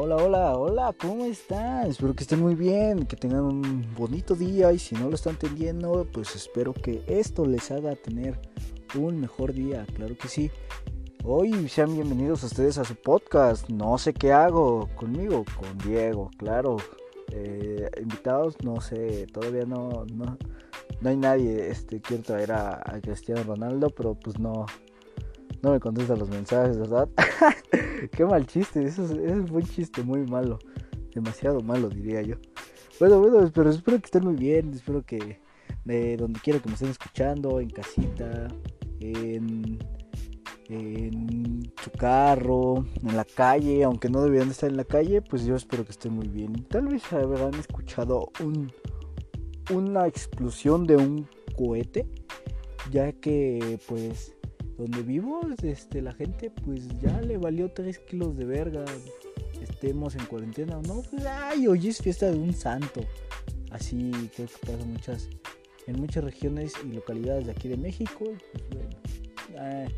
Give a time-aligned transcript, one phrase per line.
[0.00, 1.88] hola, hola, hola, ¿cómo están?
[1.88, 5.34] Espero que estén muy bien, que tengan un bonito día y si no lo están
[5.36, 8.38] teniendo, pues espero que esto les haga tener
[8.94, 10.52] un mejor día, claro que sí.
[11.24, 16.30] Hoy sean bienvenidos a ustedes a su podcast, no sé qué hago conmigo, con Diego,
[16.38, 16.76] claro.
[17.32, 20.38] Eh, invitados, no sé, todavía no, no,
[21.00, 24.64] no hay nadie, este, quiero traer a, a Cristiano Ronaldo, pero pues no,
[25.62, 27.08] no me contesta los mensajes, ¿verdad?
[28.12, 30.58] Qué mal chiste, eso es, un buen chiste, muy malo.
[31.14, 32.36] Demasiado malo, diría yo.
[33.00, 35.40] Bueno, bueno, pero espero que estén muy bien, espero que
[35.84, 38.48] de donde quiera que me estén escuchando, en casita,
[39.00, 39.78] en,
[40.68, 45.56] en su carro, en la calle, aunque no deberían estar en la calle, pues yo
[45.56, 46.52] espero que estén muy bien.
[46.68, 48.72] Tal vez habrán escuchado un,
[49.72, 52.06] una explosión de un cohete,
[52.90, 54.37] ya que pues
[54.78, 58.84] donde vivo, este, la gente pues ya le valió 3 kilos de verga.
[59.60, 63.00] Estemos en cuarentena o no, pues ay, hoy es fiesta de un santo.
[63.70, 65.28] Así creo que pasa muchas,
[65.88, 68.24] en muchas regiones y localidades de aquí de México.
[68.70, 69.90] Pues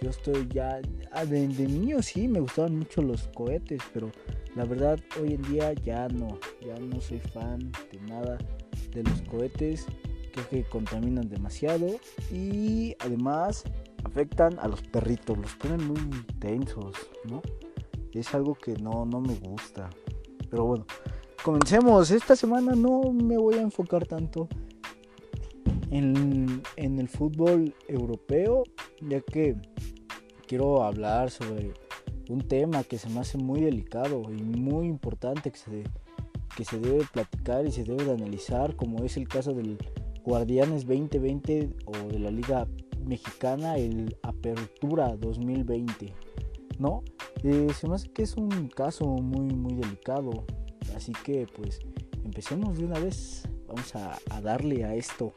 [0.00, 0.80] yo estoy ya,
[1.12, 4.10] ah, de niño sí me gustaban mucho los cohetes, pero
[4.56, 8.38] la verdad hoy en día ya no, ya no soy fan de nada
[8.92, 9.86] de los cohetes
[10.50, 11.86] que contaminan demasiado
[12.32, 13.64] y además
[14.04, 17.42] afectan a los perritos, los ponen muy tensos, ¿no?
[18.12, 19.90] Es algo que no, no me gusta.
[20.50, 20.86] Pero bueno,
[21.42, 22.10] comencemos.
[22.10, 24.48] Esta semana no me voy a enfocar tanto
[25.90, 28.62] en, en el fútbol europeo,
[29.00, 29.56] ya que
[30.46, 31.72] quiero hablar sobre
[32.28, 35.84] un tema que se me hace muy delicado y muy importante que se,
[36.56, 39.78] que se debe platicar y se debe de analizar, como es el caso del
[40.24, 42.66] Guardianes 2020 o de la Liga
[43.06, 46.12] mexicana el Apertura 2020,
[46.78, 47.02] ¿no?
[47.42, 50.44] Eh, se me hace que es un caso muy, muy delicado,
[50.96, 51.80] así que pues
[52.24, 55.34] empecemos de una vez, vamos a, darle a esto.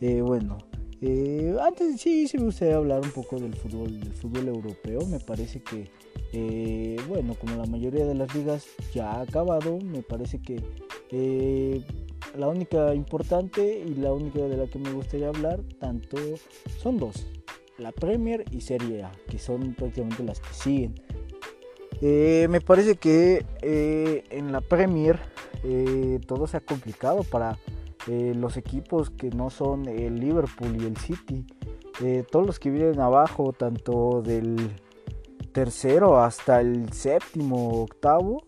[0.00, 0.58] Eh, bueno,
[1.02, 5.20] eh, antes sí, sí me gustaría hablar un poco del fútbol, del fútbol europeo, me
[5.20, 5.90] parece que,
[7.08, 10.56] bueno, como la mayoría de las ligas ya ha acabado, me parece que
[12.36, 16.16] la única importante y la única de la que me gustaría hablar, tanto
[16.78, 17.26] son dos,
[17.78, 20.94] la Premier y Serie A, que son prácticamente las que siguen.
[22.00, 25.18] Eh, me parece que eh, en la Premier
[25.62, 27.58] eh, todo se ha complicado para
[28.06, 31.46] los equipos que no son el Liverpool y el City.
[32.30, 34.76] todos los que vienen abajo, tanto del
[35.52, 38.42] tercero hasta el séptimo, octavo,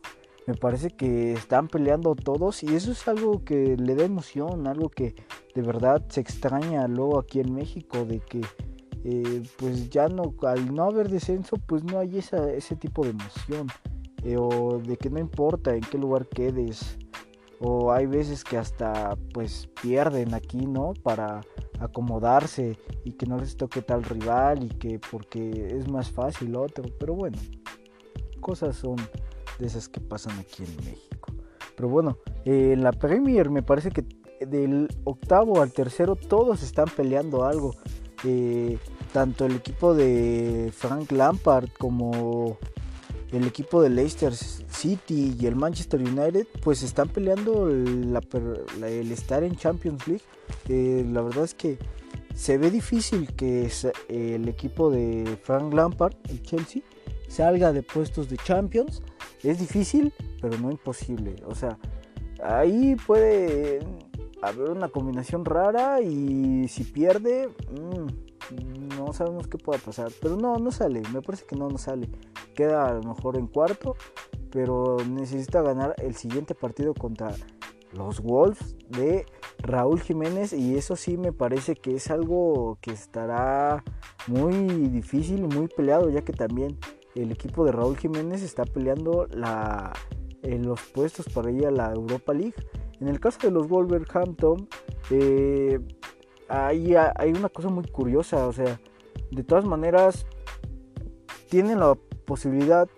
[0.46, 4.88] me parece que están peleando todos y eso es algo que le da emoción, algo
[4.88, 5.14] que
[5.54, 8.42] de verdad se extraña luego aquí en México, de que
[9.04, 13.10] eh, pues ya no, al no haber descenso, pues no hay esa, ese tipo de
[13.10, 13.66] emoción,
[14.22, 16.96] eh, o de que no importa en qué lugar quedes,
[17.60, 20.92] o hay veces que hasta pues pierden aquí, ¿no?
[21.02, 21.40] Para
[21.80, 26.84] acomodarse y que no les toque tal rival y que porque es más fácil otro,
[26.98, 27.38] pero bueno,
[28.40, 28.96] cosas son
[29.59, 31.33] de esas que pasan aquí en México.
[31.77, 34.05] Pero bueno, en la Premier me parece que
[34.44, 37.75] del octavo al tercero todos están peleando algo.
[38.25, 38.78] Eh,
[39.12, 42.59] tanto el equipo de Frank Lampard como
[43.31, 49.56] el equipo de Leicester City y el Manchester United pues están peleando el estar en
[49.56, 50.25] Champions League.
[50.69, 51.78] Eh, la verdad es que
[52.34, 53.71] se ve difícil que
[54.09, 56.83] el equipo de Frank Lampard, el Chelsea,
[57.28, 59.03] salga de puestos de Champions.
[59.46, 60.12] Es difícil,
[60.42, 61.36] pero no imposible.
[61.46, 61.78] O sea,
[62.42, 63.78] ahí puede
[64.42, 70.10] haber una combinación rara y si pierde, mm, no sabemos qué pueda pasar.
[70.20, 71.00] Pero no, no sale.
[71.12, 72.08] Me parece que no, no sale.
[72.56, 73.94] Queda a lo mejor en cuarto,
[74.50, 77.32] pero necesita ganar el siguiente partido contra
[77.92, 79.26] los Wolves de
[79.58, 83.84] Raúl Jiménez y eso sí me parece que es algo que estará
[84.26, 84.52] muy
[84.88, 86.76] difícil muy peleado ya que también
[87.16, 89.26] el equipo de Raúl Jiménez está peleando
[90.42, 92.54] en los puestos para ir a la Europa League.
[93.00, 94.68] En el caso de los Wolverhampton,
[95.10, 95.80] eh,
[96.48, 98.80] hay, hay una cosa muy curiosa, o sea,
[99.30, 100.26] de todas maneras,
[101.48, 102.88] tienen la posibilidad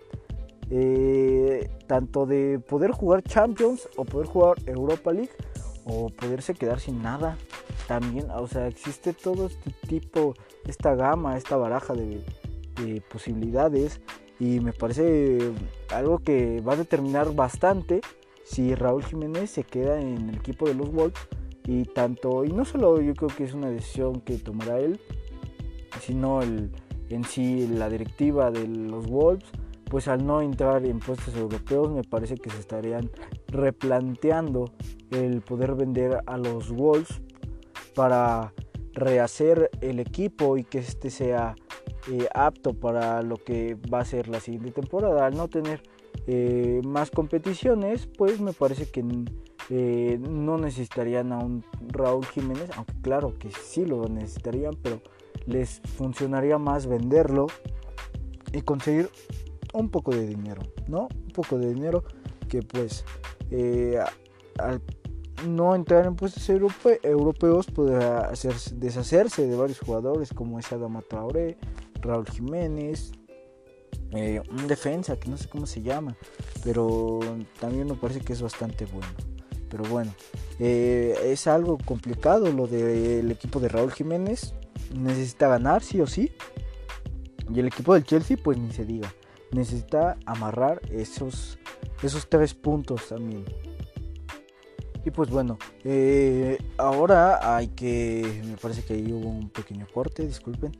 [0.69, 5.31] eh, tanto de poder jugar Champions o poder jugar Europa League
[5.85, 7.37] o poderse quedar sin nada.
[7.87, 10.35] También, o sea, existe todo este tipo,
[10.67, 12.23] esta gama, esta baraja de,
[13.09, 14.01] posibilidades
[14.39, 15.51] y me parece
[15.93, 18.01] algo que va a determinar bastante
[18.43, 21.19] si Raúl Jiménez se queda en el equipo de los Wolves
[21.65, 24.99] y tanto y no solo yo creo que es una decisión que tomará él
[26.01, 26.71] sino el,
[27.09, 29.45] en sí la directiva de los Wolves
[29.85, 33.09] pues al no entrar en puestos europeos me parece que se estarían
[33.47, 34.71] replanteando
[35.11, 37.21] el poder vender a los Wolves
[37.93, 38.53] para
[38.93, 41.55] rehacer el equipo y que este sea
[42.07, 45.25] eh, apto para lo que va a ser la siguiente temporada.
[45.25, 45.83] Al no tener
[46.27, 49.03] eh, más competiciones, pues me parece que
[49.69, 55.01] eh, no necesitarían a un Raúl Jiménez, aunque claro que sí lo necesitarían, pero
[55.45, 57.47] les funcionaría más venderlo
[58.53, 59.09] y conseguir
[59.73, 61.09] un poco de dinero, ¿no?
[61.13, 62.03] Un poco de dinero
[62.47, 63.05] que pues
[64.57, 64.81] al
[65.47, 71.57] no entrar en puestos europeos podrá hacer, deshacerse de varios jugadores como es Adama Traoré,
[72.01, 73.11] Raúl Jiménez,
[74.11, 76.15] eh, un defensa que no sé cómo se llama,
[76.63, 77.19] pero
[77.59, 79.07] también me parece que es bastante bueno.
[79.69, 80.13] Pero bueno,
[80.59, 84.55] eh, es algo complicado lo del equipo de Raúl Jiménez.
[84.95, 86.31] Necesita ganar sí o sí.
[87.53, 89.13] Y el equipo del Chelsea, pues ni se diga.
[89.51, 91.59] Necesita amarrar esos,
[92.01, 93.45] esos tres puntos también.
[95.05, 100.25] Y pues bueno, eh, ahora hay que, me parece que ahí hubo un pequeño corte,
[100.25, 100.71] disculpen,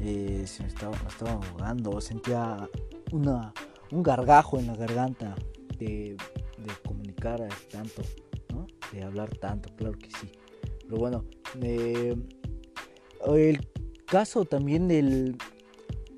[0.00, 2.68] eh, se me estaba, estaba ahogando, sentía
[3.12, 3.52] una,
[3.90, 5.34] un gargajo en la garganta
[5.78, 6.16] de,
[6.86, 8.02] comunicar tanto,
[8.52, 8.66] ¿no?
[8.92, 10.30] de hablar tanto, claro que sí.
[10.80, 11.24] Pero bueno,
[11.60, 12.14] eh,
[13.34, 13.68] el
[14.06, 15.36] caso también del...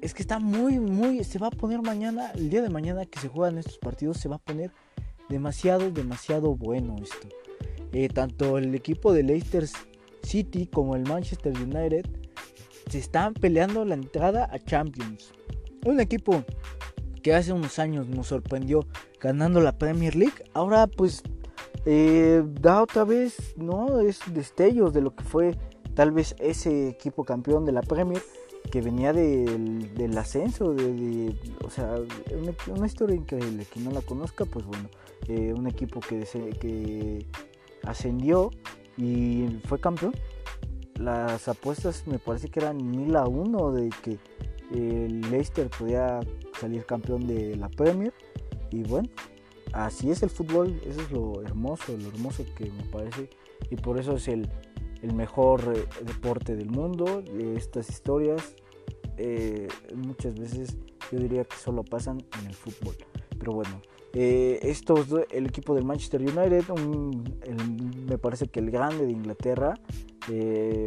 [0.01, 1.25] Es que está muy, muy...
[1.25, 4.29] Se va a poner mañana, el día de mañana que se juegan estos partidos, se
[4.29, 4.71] va a poner
[5.29, 7.29] demasiado, demasiado bueno esto.
[7.93, 9.67] Eh, tanto el equipo de Leicester
[10.23, 12.07] City como el Manchester United
[12.91, 15.33] se están peleando la entrada a Champions.
[15.85, 16.45] Un equipo
[17.23, 18.87] que hace unos años nos sorprendió
[19.21, 21.23] ganando la Premier League, ahora pues
[21.85, 24.01] eh, da otra vez, ¿no?
[24.01, 25.57] Es destellos de lo que fue
[25.95, 28.23] tal vez ese equipo campeón de la Premier
[28.71, 31.97] que venía del, ascenso, de, o sea,
[32.69, 33.65] una, historia increíble.
[33.73, 34.89] Quien no la conozca, pues bueno,
[35.29, 36.27] eh, un equipo que,
[36.61, 37.27] que
[37.85, 38.51] ascendió
[38.97, 40.13] y fue campeón.
[40.99, 44.19] Las apuestas me parece que eran mil a uno de que
[44.73, 46.21] el Leicester podía
[46.59, 48.13] salir campeón de la Premier.
[48.71, 49.09] Y bueno,
[49.73, 53.29] así es el fútbol, eso es lo hermoso, lo hermoso que me parece.
[53.71, 54.49] Y por eso es el,
[55.15, 57.23] mejor eh, deporte del mundo.
[57.57, 58.57] Estas historias
[59.19, 60.77] eh, muchas veces
[61.13, 62.97] yo diría que solo pasan en el fútbol.
[63.39, 63.83] Pero bueno,
[64.19, 66.65] eh, estos, el equipo del Manchester United,
[68.09, 69.75] me parece que el grande de Inglaterra,
[70.33, 70.87] eh,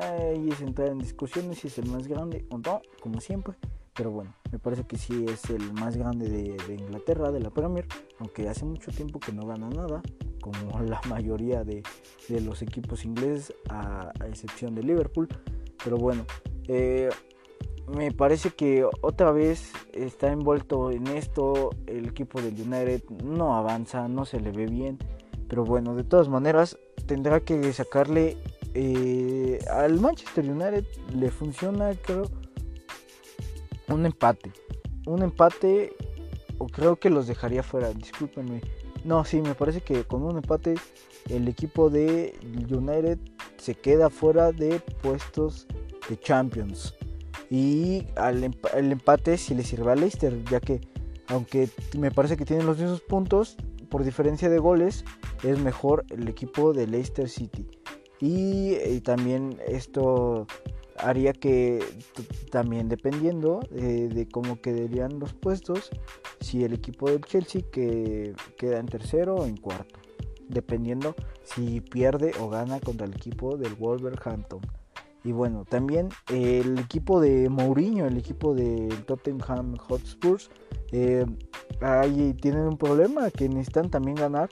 [0.00, 3.54] ahí es entrar en discusiones si es el más grande o no, como siempre.
[3.92, 7.86] Pero bueno, me parece que sí es el más grande de, Inglaterra, de la Premier,
[8.18, 10.00] aunque hace mucho tiempo que no gana nada,
[10.40, 11.82] como la mayoría de,
[12.30, 15.28] los equipos ingleses, a, excepción de Liverpool.
[15.84, 16.24] Pero bueno,
[16.66, 17.10] eh,
[17.88, 21.70] me parece que otra vez está envuelto en esto.
[21.86, 24.98] El equipo del United no avanza, no se le ve bien.
[25.48, 28.36] Pero bueno, de todas maneras, tendrá que sacarle
[28.74, 30.84] eh, al Manchester United.
[31.14, 32.24] Le funciona, creo,
[33.88, 34.52] un empate.
[35.06, 35.94] Un empate,
[36.58, 37.92] o creo que los dejaría fuera.
[37.92, 38.62] Discúlpenme.
[39.04, 40.74] No, sí, me parece que con un empate
[41.28, 42.34] el equipo de
[42.70, 43.18] United
[43.58, 45.66] se queda fuera de puestos
[46.08, 46.94] de Champions.
[47.54, 50.80] Y al el empate si le sirve a Leicester, ya que
[51.28, 53.56] aunque me parece que tienen los mismos puntos,
[53.90, 55.04] por diferencia de goles,
[55.44, 57.64] es mejor el equipo de Leicester City.
[58.18, 60.48] Y, también esto
[60.96, 61.78] haría que
[62.50, 65.90] también dependiendo de, cómo quedarían los puestos,
[66.40, 70.00] si el equipo del Chelsea que queda en tercero o en cuarto,
[70.48, 71.14] dependiendo
[71.44, 74.60] si pierde o gana contra el equipo del Wolverhampton.
[75.24, 80.50] Y bueno, también el equipo de Mourinho, el equipo de Tottenham Hotspurs,
[80.92, 81.24] eh,
[81.80, 84.50] ahí tienen un problema que necesitan también ganar.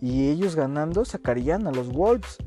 [0.00, 2.38] Y ellos ganando sacarían a los Wolves.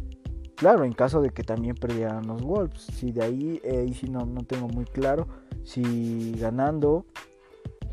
[0.55, 2.87] Claro, en caso de que también perdieran los Wolves.
[2.93, 5.27] Si de ahí, eh, sí no, no tengo muy claro.
[5.63, 7.05] Si ganando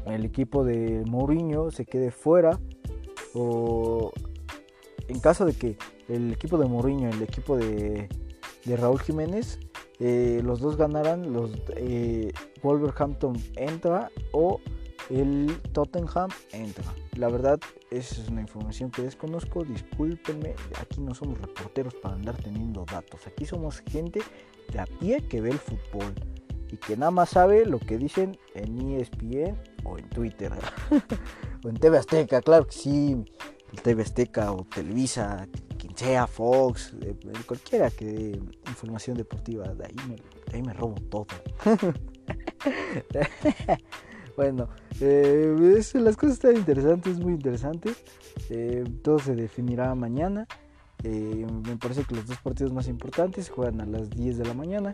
[0.07, 2.59] el equipo de Mourinho se quede fuera.
[3.33, 4.11] O
[5.07, 8.09] en caso de que el equipo de Mourinho, el equipo de
[8.77, 9.61] Raúl Jiménez
[10.01, 14.61] eh, los dos ganarán, los eh, Wolverhampton entra o
[15.11, 16.85] el Tottenham entra.
[17.17, 17.59] La verdad,
[17.91, 19.65] esa es una información que desconozco.
[19.65, 23.27] Discúlpenme, aquí no somos reporteros para andar teniendo datos.
[23.27, 24.21] Aquí somos gente
[24.73, 26.15] de a pie que ve el fútbol
[26.71, 30.53] y que nada más sabe lo que dicen en ESPN o en Twitter
[31.65, 32.43] o en TV Azteca.
[32.43, 33.25] Claro que sí,
[33.83, 35.49] TV Azteca o Televisa,
[35.99, 36.95] sea Fox,
[37.45, 40.17] cualquiera que dé información deportiva, de ahí me,
[40.55, 41.27] ahí me robo todo.
[44.37, 44.69] bueno,
[45.01, 47.97] eh, las cosas están interesantes, muy interesantes.
[48.49, 50.47] Eh, todo se definirá mañana.
[51.03, 54.55] Eh, me parece que los dos partidos más importantes juegan a las 10 de la
[54.55, 54.93] mañana.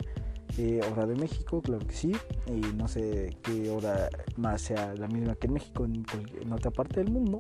[0.90, 2.12] hora de México, claro que sí.
[2.46, 4.08] Y no sé qué hora
[4.38, 7.37] más sea la misma que en México, en otra parte del mundo.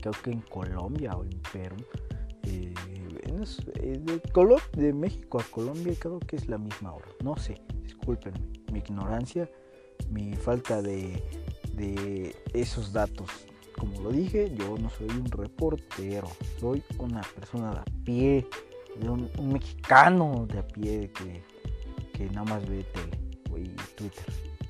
[0.00, 1.74] creo que en Colombia o en Perú.
[2.46, 2.72] De,
[4.76, 7.06] de México a Colombia creo que es la misma hora.
[7.22, 8.34] No sé, disculpen
[8.72, 9.48] mi ignorancia
[10.10, 11.22] mi falta de,
[12.52, 13.28] esos datos.
[13.78, 18.46] Como lo dije, yo no soy un reportero, soy una persona de a pie,
[18.98, 21.42] de un, mexicano de a pie que,
[22.14, 23.18] que, nada más ve tele,
[23.58, 24.24] y Twitter,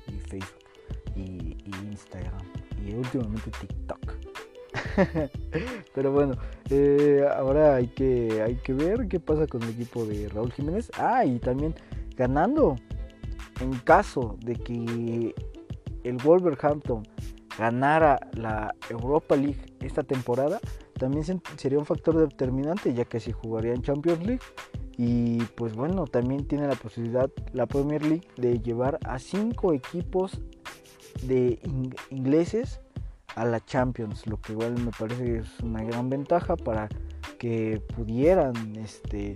[0.07, 0.65] y Facebook,
[1.15, 1.57] y,
[1.89, 2.41] Instagram,
[2.85, 4.13] y últimamente TikTok.
[5.93, 6.35] Pero bueno,
[6.69, 10.91] eh, ahora hay que, hay que ver qué pasa con el equipo de Raúl Jiménez.
[10.97, 11.75] Ah, y también
[12.15, 12.75] ganando
[13.61, 15.35] en caso de que
[16.03, 17.03] el Wolverhampton
[17.57, 20.59] ganara la Europa League esta temporada,
[20.93, 24.41] también sería un factor determinante ya que se jugaría en Champions League
[24.97, 30.41] y pues bueno, también tiene la posibilidad la Premier League de llevar a cinco equipos
[31.23, 31.59] de
[32.09, 32.79] ingleses
[33.37, 36.89] a la Champions, lo que igual me parece que es una gran ventaja para
[37.37, 39.35] que pudieran este,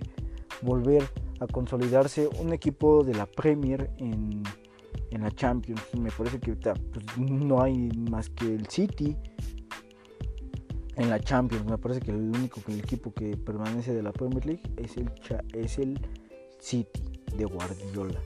[0.64, 1.04] volver
[1.40, 4.44] a consolidarse un equipo de la Premier en,
[5.12, 5.82] la Champions.
[6.00, 9.16] Me parece que pues, no hay más que el City
[10.96, 11.66] en la Champions.
[11.66, 15.12] Me parece que el único equipo que permanece de la Premier League es el,
[15.54, 16.00] es el
[16.60, 17.04] City
[17.38, 18.20] de Guardiola.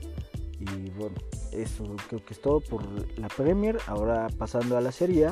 [0.58, 1.16] Y bueno,
[1.56, 2.82] eso creo que es todo por
[3.18, 3.78] la Premier.
[3.86, 5.28] Ahora pasando a la Serie.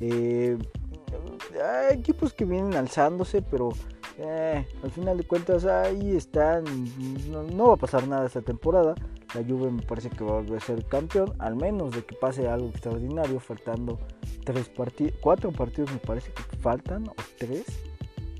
[0.00, 0.56] Eh,
[1.54, 3.70] hay equipos que vienen alzándose, pero
[4.18, 6.64] eh, al final de cuentas ahí están.
[7.54, 8.94] No, va a pasar nada esta temporada.
[9.34, 12.14] La Juve me parece que va a volver a ser campeón, al menos de que
[12.14, 13.98] pase algo extraordinario, faltando
[14.44, 17.64] tres partidos, cuatro partidos me parece que faltan, o tres,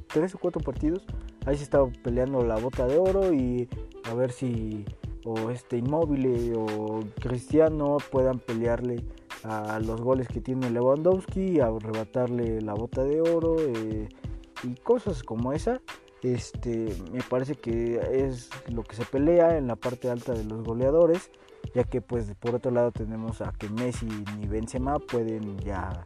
[0.06, 1.04] tres o cuatro partidos.
[1.46, 3.68] Ahí se está peleando la bota de oro y
[4.04, 4.84] a ver si
[5.24, 9.04] o este inmóvil o Cristiano puedan pelearle
[9.42, 13.56] a los goles que tiene Lewandowski, arrebatarle la bota de oro.
[13.58, 14.08] Eh,
[14.62, 15.80] y cosas como esa
[16.22, 20.62] este me parece que es lo que se pelea en la parte alta de los
[20.64, 21.30] goleadores
[21.74, 24.06] ya que pues por otro lado tenemos a que Messi
[24.38, 26.04] ni Benzema pueden ya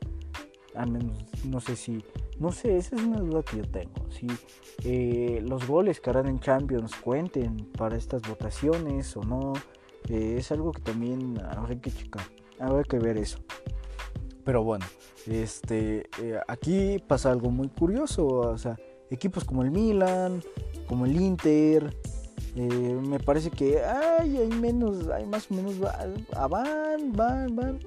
[0.78, 2.02] al menos no sé si
[2.38, 4.26] no sé esa es una duda que yo tengo si
[4.84, 9.52] eh, los goles que harán en Champions cuenten para estas votaciones o no
[10.08, 12.22] eh, es algo que también habrá que checar
[12.58, 13.38] habrá que ver eso
[14.48, 14.86] pero bueno,
[15.26, 18.26] este, eh, aquí pasa algo muy curioso.
[18.26, 18.78] O sea,
[19.10, 20.42] equipos como el Milan,
[20.86, 21.94] como el Inter,
[22.56, 27.78] me parece que ay, hay menos, hay más o menos, van, van, van.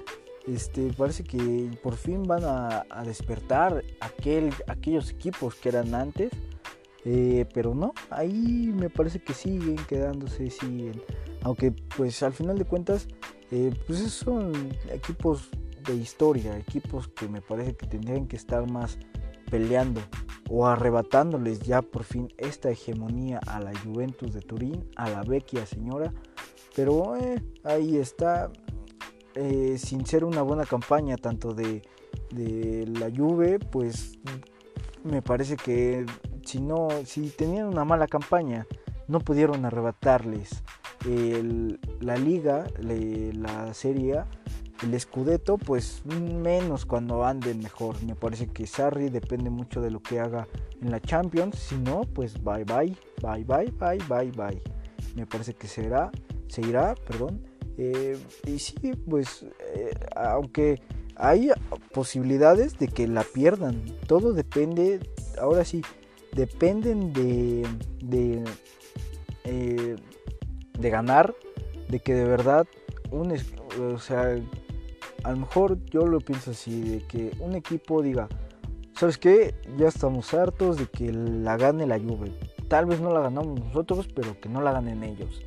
[0.48, 6.32] Este, parece que por fin van a, despertar aquel, aquellos equipos que eran antes.
[7.04, 11.02] Eh, pero no, ahí me parece que siguen quedándose, siguen.
[11.42, 13.08] Aunque pues al final de cuentas,
[13.88, 15.50] pues son equipos
[15.84, 18.98] de historia, equipos que me parece que tendrían que estar más
[19.50, 20.02] peleando
[20.50, 25.66] o arrebatándoles ya por fin esta hegemonía a la Juventus de Turín, a la vecchia
[25.66, 26.14] señora.
[26.76, 28.50] Pero eh, ahí está,
[29.36, 31.82] eh, sin ser una buena campaña tanto de,
[32.32, 34.20] la Juve, pues
[35.04, 36.06] me parece que
[36.46, 38.68] si no, si tenían una mala campaña,
[39.08, 40.64] no pudieron arrebatarles
[42.00, 44.24] la liga, la serie
[44.84, 48.02] el Scudetto, pues menos cuando anden mejor.
[48.04, 50.48] Me parece que Sarri depende mucho de lo que haga
[50.82, 51.58] en la Champions.
[51.58, 54.62] Si no, pues bye bye, bye bye, bye bye, bye.
[55.16, 56.12] Me parece que será,
[56.48, 57.42] se irá, perdón.
[57.84, 60.80] Eh, y sí, pues eh, aunque
[61.16, 61.50] hay
[61.92, 63.82] posibilidades de que la pierdan.
[64.06, 65.00] Todo depende,
[65.40, 65.82] ahora sí,
[66.34, 67.68] dependen de,
[68.04, 68.44] de,
[69.46, 69.96] eh,
[70.78, 71.34] de ganar,
[71.90, 72.68] de que de verdad
[73.10, 73.36] un,
[73.82, 74.40] o sea,
[75.24, 78.30] a lo mejor yo lo pienso así, de que un equipo diga,
[78.96, 79.56] ¿sabes qué?
[79.76, 82.32] Ya estamos hartos de que la gane la Juve.
[82.68, 85.42] Tal vez no la ganamos nosotros, pero que no la ganen ellos.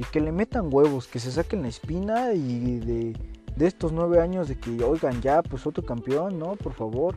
[0.00, 3.14] Y que le metan huevos, que se saquen la espina y de,
[3.54, 6.56] de estos nueve años de que, oigan, ya, pues otro campeón, ¿no?
[6.56, 7.16] Por favor.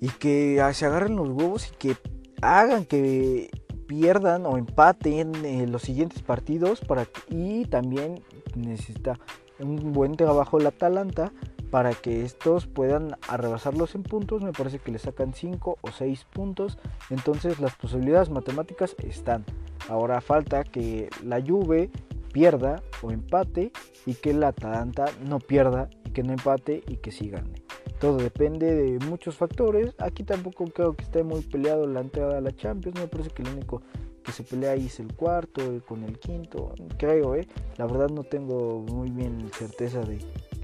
[0.00, 1.96] Y que se agarren los huevos y que
[2.40, 3.50] hagan que
[3.88, 8.22] pierdan o empaten eh, los siguientes partidos para y también
[8.54, 9.18] necesita
[9.58, 11.32] un buen trabajo el Atalanta
[11.74, 14.44] para que estos puedan arrebasarlos en puntos.
[14.44, 16.78] Me parece que le sacan 5 o 6 puntos.
[17.10, 19.44] Entonces las posibilidades matemáticas están.
[19.88, 21.90] Ahora falta que la Juve
[22.32, 23.72] pierda o empate
[24.06, 27.64] y que el Atalanta no pierda y que no empate y que sí gane.
[27.98, 29.96] Todo depende de muchos factores.
[29.98, 33.00] Aquí tampoco creo que esté muy peleado la entrada a la Champions.
[33.00, 33.82] Me parece que el único
[34.22, 36.72] que se pelea ahí es el cuarto con el quinto.
[36.98, 37.48] Creo, ¿eh?
[37.78, 40.20] La verdad no tengo muy bien certeza de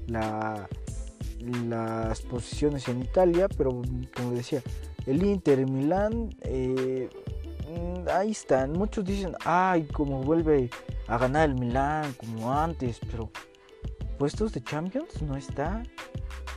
[0.07, 0.69] la,
[1.41, 3.81] las posiciones en Italia, pero
[4.15, 4.61] como decía,
[5.05, 7.09] el Inter, Milán, eh,
[7.67, 8.73] mm, ahí están.
[8.73, 10.69] Muchos dicen, ay, como vuelve
[11.07, 13.29] a ganar el Milán como antes, pero
[14.17, 15.83] puestos de Champions no está.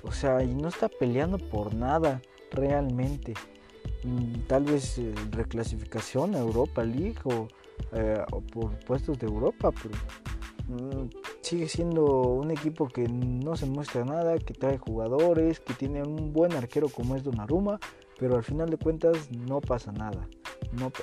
[0.02, 3.34] O sea, y no está peleando por nada realmente.
[4.04, 7.48] Mm, tal vez eh, reclasificación a Europa League o,
[7.92, 9.94] eh, o, por puestos de Europa, pero
[11.42, 16.32] sigue siendo un equipo que no se muestra nada, que trae jugadores, que tiene un
[16.32, 17.78] buen arquero como es Donnarumma,
[18.18, 20.28] pero al final de cuentas no pasa nada.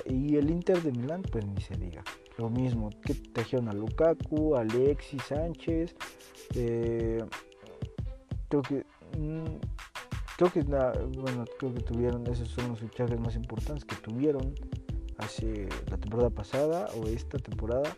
[0.06, 2.02] Y el Inter de Milán, pues ni se diga.
[2.36, 5.94] Lo mismo, que trajeron a Lukaku, Alexis Sánchez,
[6.54, 7.24] eh,
[8.48, 8.84] creo que
[9.18, 9.58] mm,
[10.36, 14.54] creo que bueno creo que tuvieron esos son los fichajes más importantes que tuvieron
[15.18, 17.96] hace la temporada pasada o esta temporada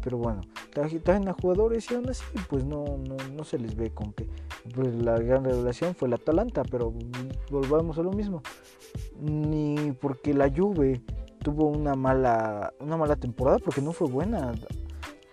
[0.00, 3.90] pero bueno traen a jugadores y aún así pues no, no, no se les ve
[3.90, 4.26] con que
[4.74, 6.92] pues la gran revelación fue la Atalanta pero
[7.50, 8.42] volvamos a lo mismo.
[9.20, 11.02] Ni porque la Juve
[11.42, 14.52] tuvo una mala una mala temporada porque no fue buena.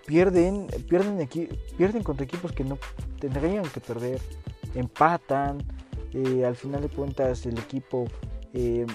[0.06, 1.28] Pierden pierden
[1.78, 2.78] pierden contra equipos que no
[3.20, 4.20] tendrían que perder
[4.76, 5.64] empatan
[6.14, 8.06] eh, al final de cuentas el equipo
[8.54, 8.86] eh,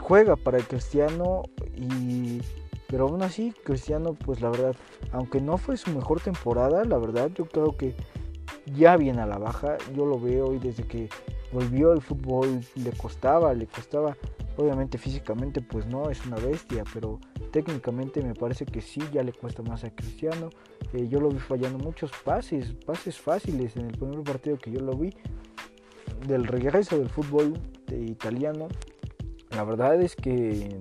[0.00, 1.42] juega para el Cristiano
[1.76, 2.40] y
[2.88, 4.74] pero aún así Cristiano pues la verdad
[5.12, 7.94] aunque no fue su mejor temporada la verdad yo creo que
[8.76, 9.78] ya viene a la baja.
[9.94, 11.08] Yo lo veo y desde que
[11.52, 14.16] volvió al fútbol le costaba le costaba
[14.56, 17.20] obviamente físicamente pues no es una bestia pero
[17.52, 20.50] técnicamente me parece que sí ya le cuesta más a Cristiano.
[20.92, 24.80] Eh, yo lo vi fallando muchos pases pases fáciles en el primer partido que yo
[24.80, 25.14] lo vi
[26.26, 27.54] del regreso del fútbol
[27.90, 28.68] italiano,
[29.50, 30.80] la verdad es que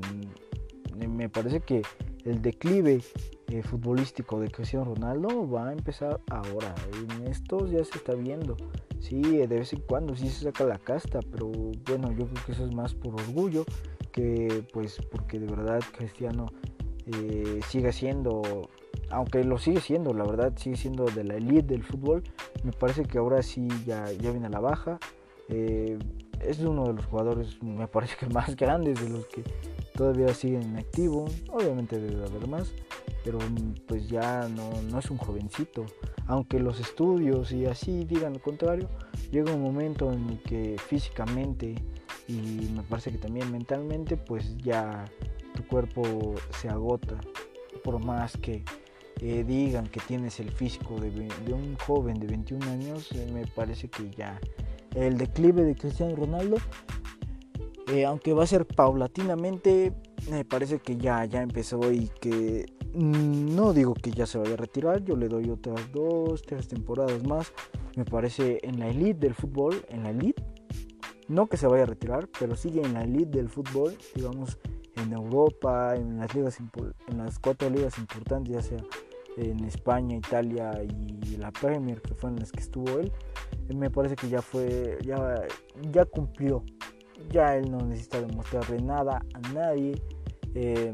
[1.05, 1.81] me parece que
[2.25, 3.01] el declive
[3.49, 6.73] eh, futbolístico de Cristiano Ronaldo va a empezar ahora.
[6.93, 8.57] En estos ya se está viendo.
[8.99, 11.51] Sí, de vez en cuando sí se saca la casta, pero
[11.87, 13.63] bueno, yo creo que eso es más por orgullo
[14.11, 16.47] que pues porque de verdad Cristiano
[17.05, 18.69] eh, sigue siendo,
[19.11, 22.23] aunque lo sigue siendo, la verdad sigue siendo de la elite del fútbol,
[22.63, 24.99] me parece que ahora sí ya, ya viene a la baja.
[25.49, 25.97] Eh,
[26.41, 29.43] es uno de los jugadores, me parece que más grandes de los que
[29.97, 31.25] todavía siguen en activo.
[31.49, 32.71] Obviamente debe haber más,
[33.25, 33.39] pero
[33.87, 35.85] pues ya no, es un jovencito.
[36.27, 38.87] Aunque los estudios y así digan lo contrario,
[39.31, 41.75] llega un momento en el que físicamente
[42.27, 45.05] y me parece que también mentalmente, pues ya
[45.55, 47.19] tu cuerpo se agota.
[47.83, 48.63] Por más que
[49.21, 51.09] eh, digan que tienes el físico de,
[51.51, 54.39] un joven de 21 años, eh, me parece que ya
[54.93, 56.57] el declive de Cristiano Ronaldo.
[57.87, 59.93] Eh, aunque va a ser paulatinamente,
[60.29, 64.53] me parece que ya, ya empezó y que mm, no digo que ya se vaya
[64.53, 67.53] a retirar, yo le doy otras dos, tres temporadas más.
[67.95, 70.43] Me parece en la elite del fútbol, en la elite,
[71.27, 74.57] no que se vaya a retirar, pero sigue en la elite del fútbol, digamos
[74.95, 78.83] en Europa, en las ligas en las cuatro ligas importantes, ya sea
[79.37, 83.11] en España, Italia y la Premier, que fue en las que estuvo él
[83.75, 85.43] me parece que ya fue, ya,
[85.91, 86.63] ya cumplió.
[87.29, 90.01] Ya él no necesita demostrarle nada a nadie.
[90.55, 90.93] Eh,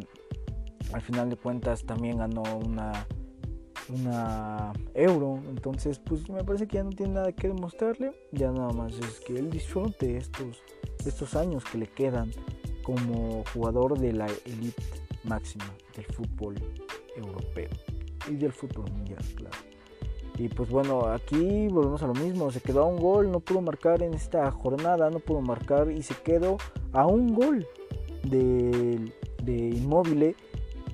[0.92, 3.06] al final de cuentas también ganó una,
[3.90, 5.40] una euro.
[5.50, 8.14] Entonces, pues me parece que ya no tiene nada que demostrarle.
[8.32, 10.62] Ya nada más es que él disfrute estos,
[11.06, 12.32] estos años que le quedan
[12.84, 14.84] como jugador de la elite
[15.24, 16.56] máxima del fútbol
[17.16, 17.70] europeo
[18.30, 19.73] y del fútbol mundial, claro.
[20.38, 23.62] Y pues bueno, aquí volvemos a lo mismo, se quedó a un gol, no pudo
[23.62, 26.58] marcar en esta jornada, no pudo marcar y se quedó
[26.92, 27.68] a un gol
[28.24, 29.12] de,
[29.44, 30.36] de inmóvil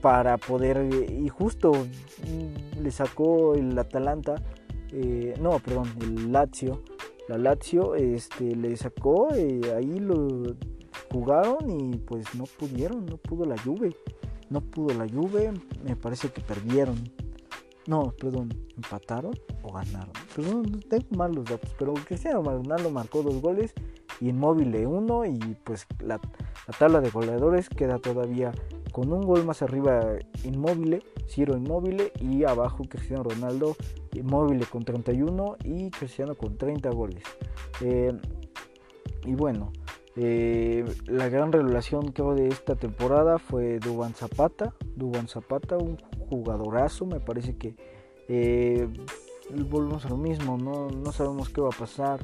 [0.02, 4.36] para poder, y justo mm, le sacó el Atalanta,
[4.91, 6.82] eh, no, perdón, el Lazio,
[7.28, 10.56] la Lazio este, le sacó, eh, ahí lo
[11.12, 13.95] jugaron y pues no pudieron, no pudo la Juve,
[14.49, 15.52] no pudo la Juve,
[15.84, 16.95] me parece que perdieron
[17.88, 20.12] no, perdón, empataron o ganaron.
[20.36, 20.63] Tengo
[21.15, 23.74] mal los datos, pero Cristiano Ronaldo marcó dos goles
[24.22, 26.20] y Inmóvil uno y pues la,
[26.78, 28.52] tabla de goleadores queda todavía
[28.92, 33.76] con un gol más arriba Inmóvil, Ciro Inmóvil y abajo Cristiano Ronaldo,
[34.13, 37.24] Inmóvil con 31 y Cristiano con 30 goles.
[37.82, 38.12] Eh,
[39.26, 39.72] y bueno,
[40.15, 45.98] eh, la gran revelación creo de esta temporada fue Duban Zapata, Duban Zapata, un
[46.30, 47.76] jugadorazo, me parece que
[48.28, 48.88] eh,
[49.70, 52.20] volvemos a lo mismo, no, no sabemos qué va a pasar.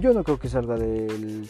[0.00, 1.48] Yo no creo que salga del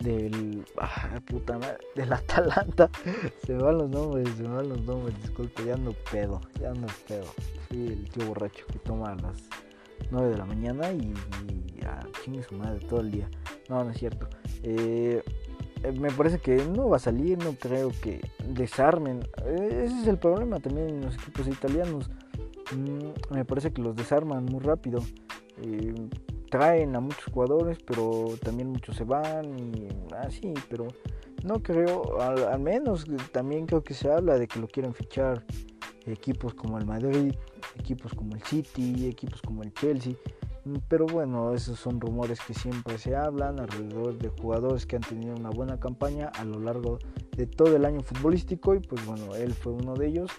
[0.00, 2.90] del ah, puta madre, del Atalanta.
[3.46, 6.86] se van los nombres, se me van los nombres, disculpe, ya ando pedo, ya ando
[7.08, 7.26] pedo.
[7.68, 9.48] Fui el tío borracho que toma a las
[10.10, 11.12] 9 de la mañana y,
[11.48, 13.28] y ah, chingue su madre todo el día.
[13.68, 14.28] No, no es cierto.
[14.62, 15.22] Eh,
[15.92, 19.20] me parece que no va a salir, no creo que desarmen.
[19.44, 22.10] Eh, ese es el problema también en los equipos italianos.
[22.74, 25.00] Mm, me parece que los desarman muy rápido.
[26.50, 30.86] traen a muchos jugadores, pero también muchos se van y así, pero
[31.44, 35.44] no creo, al, menos también creo que se habla de que lo quieren fichar
[36.06, 37.34] equipos como el Madrid,
[37.78, 40.14] equipos como el City, equipos como el Chelsea.
[40.88, 45.34] Pero bueno, esos son rumores que siempre se hablan alrededor de jugadores que han tenido
[45.34, 46.98] una buena campaña a lo largo
[47.36, 50.30] de todo el año futbolístico y pues bueno, él fue uno de ellos.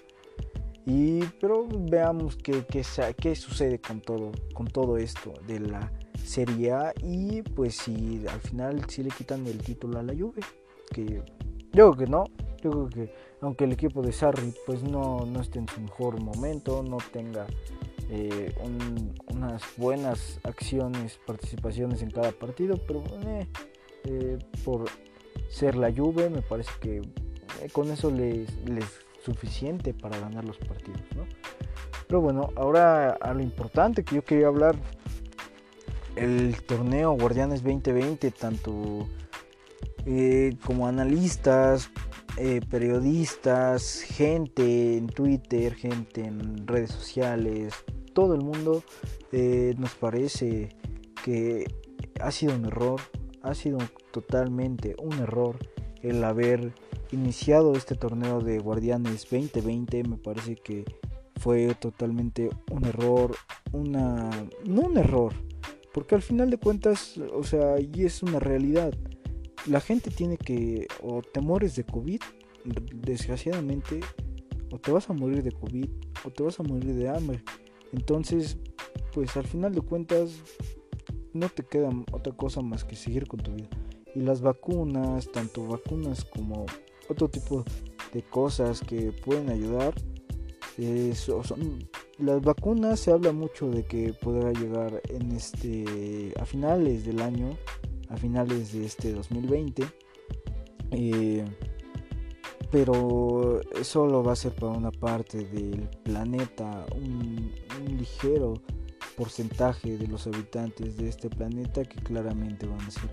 [0.86, 5.92] Y pero veamos qué, qué, sucede con todo, con todo esto de la
[6.24, 10.42] Serie A y pues si al final si le quitan el título a la Juve,
[10.94, 11.24] que yo
[11.72, 12.26] creo que no,
[12.62, 16.22] yo creo que aunque el equipo de Sarri pues no, no esté en su mejor
[16.22, 17.46] momento, no tenga
[18.10, 18.56] eh,
[19.34, 23.48] unas buenas acciones, participaciones en cada partido, pero eh,
[24.06, 24.86] eh, por
[25.50, 27.02] ser la Juve me parece que
[27.74, 28.86] con eso les, les
[29.22, 31.02] suficiente para ganar los partidos.
[32.08, 34.76] Pero bueno, ahora a lo importante que yo quería hablar,
[36.16, 39.06] el torneo Guardianes 2020, tanto
[40.66, 41.92] como analistas,
[42.70, 47.74] periodistas, gente en Twitter, gente en redes sociales,
[48.18, 48.82] todo el mundo
[49.32, 50.70] eh, nos parece
[51.24, 51.66] que
[52.20, 53.00] ha sido un error,
[53.44, 53.78] ha sido
[54.10, 55.60] totalmente un error
[56.02, 56.74] el haber
[57.12, 60.04] iniciado este torneo de Guardianes 2020.
[60.06, 60.84] Me parece que
[61.36, 63.36] fue totalmente un error,
[63.72, 64.32] una
[64.66, 65.34] no un error,
[65.94, 68.96] porque al final de cuentas, o sea, y es una realidad.
[69.68, 72.22] La gente tiene que o temores de COVID,
[72.96, 74.00] desgraciadamente,
[74.72, 75.88] o te vas a morir de COVID
[76.26, 77.44] o te vas a morir de hambre.
[77.94, 78.58] Entonces,
[79.14, 80.32] pues al final de cuentas
[81.34, 83.70] no te queda otra cosa más que seguir con tu vida.
[84.16, 86.66] Y las vacunas, tanto vacunas como
[87.10, 87.64] otro tipo
[88.14, 89.94] de cosas que pueden ayudar,
[91.14, 91.88] son
[92.20, 97.58] las vacunas se habla mucho de que podrá llegar en este a finales del año,
[98.10, 99.84] a finales de este 2020.
[100.92, 101.46] Eh,
[102.72, 106.86] pero solo va a ser para una parte del planeta,
[107.88, 108.56] ligero
[109.16, 113.10] porcentaje de los habitantes de este planeta que claramente van a ser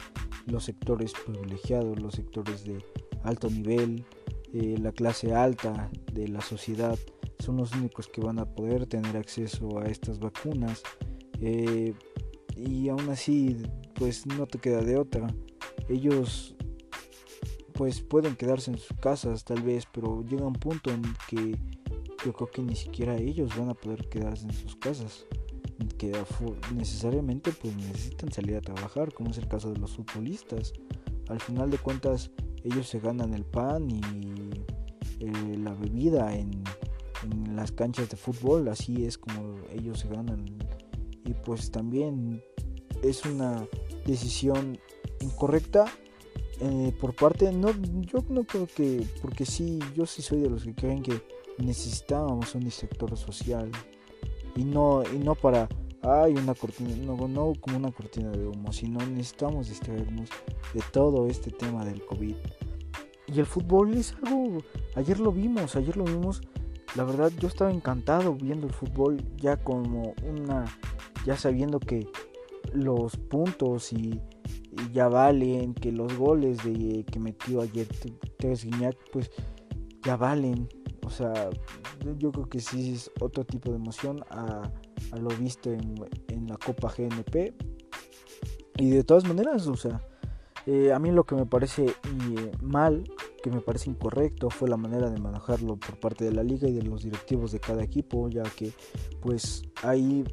[0.47, 2.85] los sectores privilegiados, los sectores de
[3.23, 4.05] alto nivel,
[4.53, 6.99] eh, la clase alta de la sociedad
[7.39, 10.83] son los únicos que van a poder tener acceso a estas vacunas
[11.41, 11.95] eh,
[12.57, 13.57] y aún así
[13.95, 15.27] pues no te queda de otra.
[15.89, 16.55] Ellos
[17.73, 21.59] pues pueden quedarse en sus casas tal vez, pero llega un punto en que
[22.25, 25.25] yo creo que ni siquiera ellos van a poder quedarse en sus casas,
[25.99, 26.13] que
[26.75, 30.73] necesariamente pues necesitan salir a trabajar, como es el caso de los futbolistas.
[31.29, 32.31] Al final de cuentas
[32.63, 34.01] ellos se ganan el pan y
[35.21, 36.63] eh, la bebida en,
[37.55, 40.45] las canchas de fútbol, así es como ellos se ganan.
[41.25, 42.43] Y pues también
[43.03, 43.67] es una
[44.05, 44.79] decisión
[45.21, 45.87] incorrecta
[46.61, 47.71] eh, por parte, no,
[48.03, 51.21] yo no creo que, porque sí, yo sí soy de los que creen que
[51.59, 53.71] necesitábamos un sector social
[54.57, 55.69] y no, y no para,
[56.03, 60.29] hay una cortina, no, no como una cortina de humo, sino necesitamos distraernos
[60.73, 62.37] de todo este tema del COVID.
[63.27, 64.59] Y el fútbol es algo,
[64.97, 66.43] ayer lo vimos, ayer lo vimos,
[66.95, 70.65] la verdad yo estaba encantado viendo el fútbol ya como una,
[71.25, 72.07] ya sabiendo que
[72.73, 74.21] los puntos y
[74.93, 77.87] ya valen, que los goles de, que metió ayer
[78.39, 79.31] Teres Guiñac, pues
[80.03, 80.69] ya valen.
[81.05, 81.51] O sea,
[82.19, 84.71] yo creo que sí es otro tipo de emoción a,
[85.19, 87.55] lo visto en, la Copa GNP.
[88.77, 90.01] Y de todas maneras, o sea,
[90.67, 93.05] eh, a mí lo que me parece eh, mal,
[93.43, 96.73] que me parece incorrecto, fue la manera de manejarlo por parte de la liga y
[96.73, 98.73] de los directivos de cada equipo, ya que
[99.21, 100.25] pues hay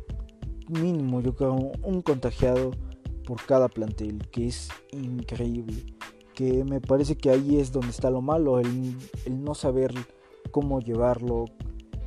[0.70, 2.72] mínimo, yo creo, un contagiado
[3.26, 5.86] por cada plantel, que es increíble.
[6.34, 8.96] Que me parece que ahí es donde está lo malo, el,
[9.28, 9.94] no saber
[10.52, 11.46] cómo llevarlo,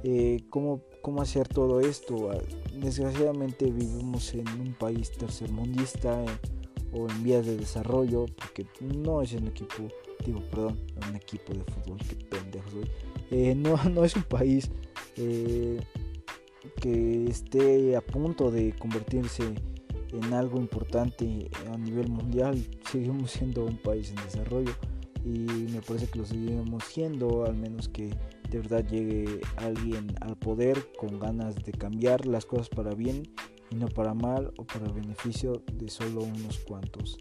[0.02, 2.30] eh, cómo, cómo hacer todo esto.
[2.30, 2.38] Ah,
[2.78, 6.26] desgraciadamente vivimos en un país tercermundista eh,
[6.92, 9.88] o en vías de desarrollo, porque no es un equipo,
[10.24, 12.90] digo, perdón, un equipo de fútbol, que pendejo soy.
[13.30, 14.70] eh, no, no es un país
[15.14, 15.78] que
[17.28, 19.54] esté a punto de convertirse
[20.12, 22.58] en algo importante a nivel mundial.
[22.90, 24.72] Seguimos siendo un país en desarrollo
[25.24, 28.10] y me parece que lo seguiremos siendo, al menos que
[28.50, 33.22] de verdad llegue alguien al poder con ganas de cambiar las cosas para bien
[33.70, 37.18] y no para mal o para beneficio de solo unos cuantos.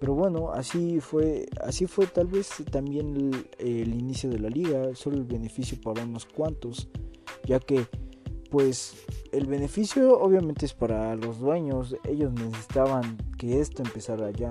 [0.00, 5.16] Pero bueno, así fue, así fue tal vez también el, inicio de la liga, solo
[5.16, 6.88] el beneficio para unos cuantos,
[7.46, 7.86] ya que
[8.50, 14.50] pues el beneficio obviamente es para los dueños, ellos necesitaban que esto empezara ya,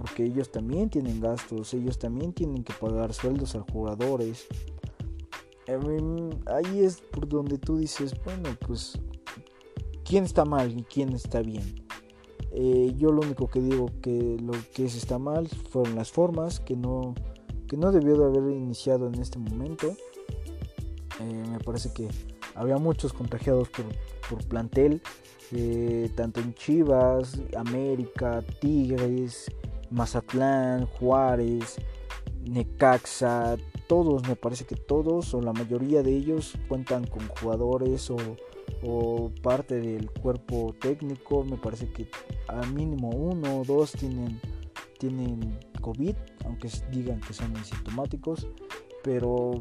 [0.00, 4.46] porque ellos también tienen gastos, ellos también tienen que pagar sueldos a jugadores.
[6.46, 8.98] Ahí es por donde tú dices, bueno, pues,
[10.04, 11.84] ¿quién está mal y quién está bien?
[12.52, 16.58] Eh, yo lo único que digo que lo que es está mal fueron las formas
[16.58, 17.14] que no,
[17.68, 19.94] que no debió de haber iniciado en este momento.
[21.20, 22.08] Eh, me parece que
[22.54, 23.84] había muchos contagiados por,
[24.28, 25.00] por plantel,
[25.52, 29.50] eh, tanto en Chivas, América, Tigres,
[29.90, 31.76] Mazatlán, Juárez,
[32.44, 38.16] Necaxa, todos, me parece que todos o la mayoría de ellos cuentan con jugadores o
[38.82, 41.44] o parte del cuerpo técnico.
[41.44, 42.08] Me parece que
[42.48, 44.40] al mínimo uno o dos tienen,
[44.98, 48.46] tienen COVID, aunque digan que son asintomáticos.
[49.02, 49.52] Pero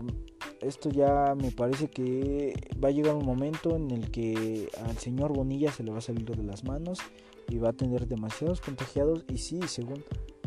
[0.62, 5.34] esto ya me parece que va a llegar un momento en el que al señor
[5.34, 7.00] Bonilla se le va a salir de las manos
[7.50, 9.26] y va a tener demasiados contagiados.
[9.28, 10.04] Y sí, según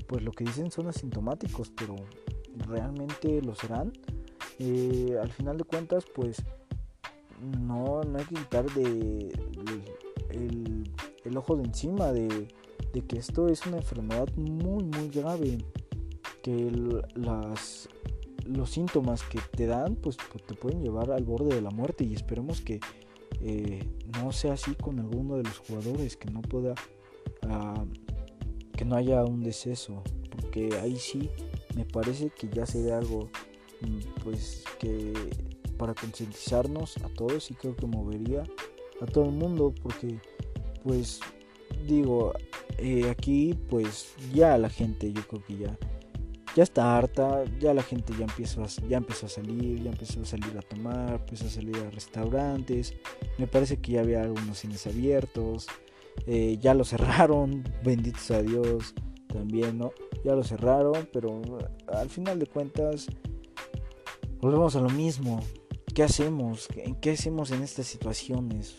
[0.06, 1.96] pues lo que dicen son asintomáticos, pero
[2.68, 3.92] realmente lo serán.
[4.58, 6.42] Eh, al final de cuentas, pues
[7.60, 9.32] no, no hay que quitar de,
[10.30, 12.48] el, ojo de encima de,
[13.08, 15.58] que esto es una enfermedad muy muy grave
[16.42, 16.70] que
[17.14, 17.88] las
[18.44, 22.12] los síntomas que te dan pues, te pueden llevar al borde de la muerte y
[22.12, 22.80] esperemos que
[23.42, 23.80] eh,
[24.20, 26.74] no sea así con alguno de los jugadores que no pueda
[27.48, 27.84] ah,
[28.76, 31.28] que no haya un deceso porque ahí sí
[31.74, 33.30] me parece que ya sería algo
[33.80, 35.12] mm, pues que
[35.76, 38.44] para concientizarnos a todos y creo que movería
[39.00, 40.20] a todo el mundo porque
[40.84, 41.20] pues
[41.86, 42.32] digo
[42.78, 45.78] eh, aquí pues ya la gente yo creo que ya
[46.54, 50.24] ya está harta ya la gente ya empieza ya empezó a salir ya empezó a
[50.24, 52.94] salir a tomar empezó a salir a restaurantes
[53.38, 55.66] me parece que ya había algunos cines abiertos
[56.26, 58.94] eh, ya lo cerraron benditos a Dios
[59.28, 59.92] también no
[60.24, 61.40] ya lo cerraron pero
[61.88, 63.06] al final de cuentas
[64.40, 65.40] volvemos a lo mismo
[65.94, 66.68] ¿Qué hacemos?
[67.02, 68.76] ¿Qué hacemos en estas situaciones?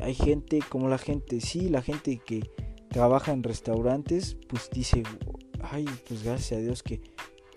[0.00, 2.48] Hay gente como la gente, sí, la gente que
[2.90, 5.02] trabaja en restaurantes, pues dice,
[5.62, 7.00] ay, pues gracias a Dios que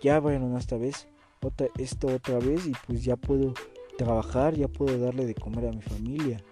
[0.02, 1.08] ya bueno esta vez,
[1.44, 3.54] otra, esto otra vez y pues ya puedo
[3.98, 6.44] trabajar, ya puedo darle de comer a mi familia.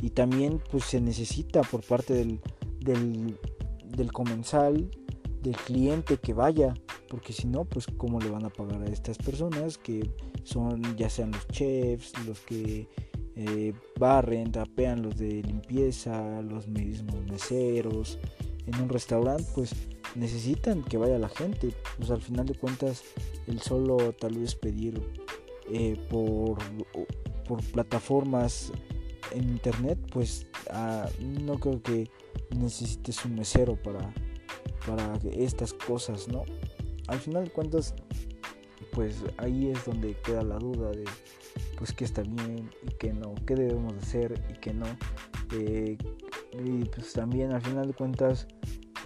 [0.00, 2.40] Y también pues se necesita por parte del,
[2.80, 4.90] del, comensal,
[5.42, 6.74] del cliente que vaya,
[7.08, 10.10] porque si no, pues cómo le van a pagar a estas personas que
[10.42, 12.88] son ya sean los chefs, los que
[13.36, 18.18] eh, barren, tapean, los de limpieza, los mismos meseros.
[18.66, 19.72] En un restaurante, pues
[20.14, 21.74] necesitan que vaya la gente.
[21.96, 23.02] Pues al final de cuentas,
[23.46, 25.00] el solo tal vez pedir
[25.70, 26.58] eh, por,
[27.46, 28.72] por plataformas
[29.32, 32.10] en internet, pues ah, no creo que
[32.56, 34.12] necesites un mesero para,
[34.86, 36.44] para estas cosas, ¿no?
[37.08, 37.94] Al final de cuentas,
[38.92, 41.04] pues ahí es donde queda la duda de
[41.76, 44.86] pues qué está bien y qué no, qué debemos hacer y qué no.
[45.54, 45.96] Eh,
[46.52, 48.46] y pues también al final de cuentas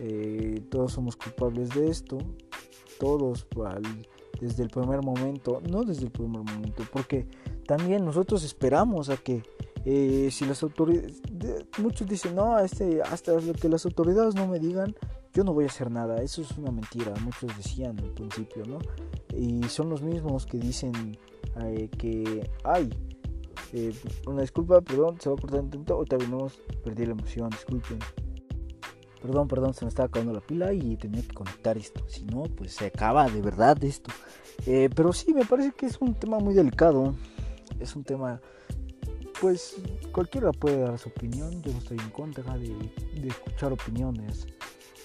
[0.00, 2.18] eh, todos somos culpables de esto,
[2.98, 3.46] todos
[4.40, 7.26] desde el primer momento, no desde el primer momento, porque
[7.66, 9.42] también nosotros esperamos a que
[9.84, 11.22] eh, si las autoridades,
[11.78, 14.96] muchos dicen, no, este, hasta que las autoridades no me digan,
[15.32, 18.78] yo no voy a hacer nada, eso es una mentira, muchos decían al principio, ¿no?
[19.36, 21.16] Y son los mismos que dicen
[21.62, 22.90] eh, que, ay,
[23.72, 23.92] eh,
[24.26, 27.98] una disculpa, perdón, se va a cortar un momento, ahorita venimos, perdí la emoción, disculpen.
[29.26, 32.44] Perdón, perdón, se me estaba acabando la pila y tenía que conectar esto, si no,
[32.44, 34.12] pues se acaba de verdad esto.
[34.66, 37.12] Eh, pero sí, me parece que es un tema muy delicado,
[37.80, 38.40] es un tema
[39.40, 39.74] pues
[40.12, 41.60] cualquiera puede dar su opinión.
[41.62, 42.72] Yo no estoy en contra de,
[43.26, 44.46] escuchar opiniones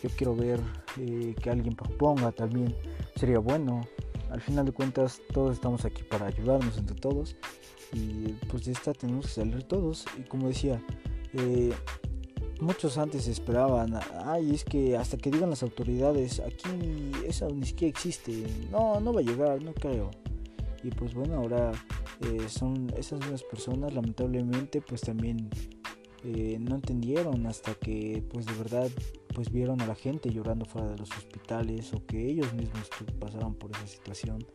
[0.04, 0.60] yo quiero ver
[0.98, 2.76] eh, que alguien proponga también,
[3.16, 3.82] sería bueno.
[4.30, 7.36] Al final de cuentas, todos estamos aquí para ayudarnos entre todos
[7.92, 10.06] y pues de esta tenemos que salir todos.
[10.18, 10.82] Y como decía,
[11.34, 11.74] eh,
[12.62, 17.90] muchos antes esperaban, ay, es que hasta que digan las autoridades, aquí eso ni siquiera
[17.90, 20.12] existe, no, no va a llegar, no creo.
[20.84, 21.72] y pues bueno ahora
[22.22, 25.50] eh, son esas mismas personas lamentablemente pues también
[26.24, 28.90] eh, no entendieron hasta que pues de verdad
[29.34, 33.56] pues vieron a la gente llorando fuera de los hospitales o que ellos mismos pasaron
[33.56, 34.46] por esa situación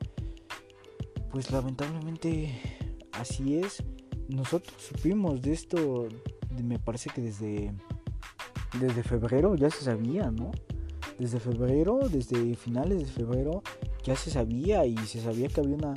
[1.30, 2.60] pues lamentablemente
[3.12, 3.82] así es
[4.28, 6.08] nosotros supimos de esto
[6.62, 7.72] me parece que desde
[8.80, 10.50] desde febrero ya se sabía no
[11.18, 13.62] desde febrero desde finales de febrero
[14.06, 15.94] ya se sabía y se sabía que había una,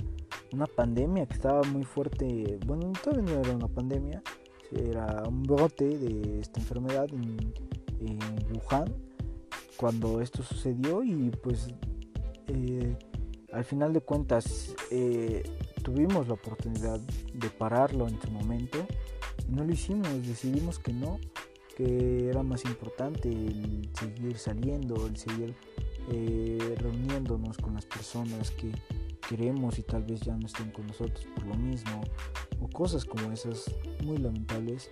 [0.51, 2.59] una pandemia que estaba muy fuerte.
[2.65, 4.23] Bueno, todavía no era una pandemia,
[4.71, 7.53] era un brote de esta enfermedad en,
[8.51, 8.91] Wuhan
[9.77, 11.67] cuando esto sucedió y pues
[12.47, 12.97] eh,
[13.51, 15.43] al final de cuentas eh,
[15.83, 18.79] tuvimos la oportunidad de pararlo en su momento
[19.47, 21.19] y no lo hicimos, decidimos que no,
[21.79, 25.55] que era más importante el seguir saliendo, el seguir
[26.11, 28.69] eh, reuniéndonos con las personas que
[29.29, 32.01] queremos y tal vez ya no estén con nosotros por lo mismo
[32.59, 34.91] o cosas como esas muy lamentables.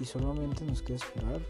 [0.00, 1.42] Y solamente nos queda esperar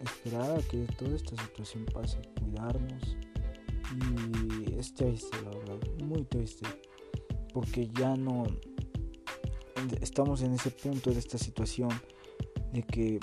[0.00, 3.16] esperar a que toda esta situación pase cuidarnos.
[3.90, 6.68] Y es triste la verdad muy triste
[7.52, 8.44] porque ya no
[10.00, 11.90] estamos en ese punto de esta situación
[12.72, 13.20] de que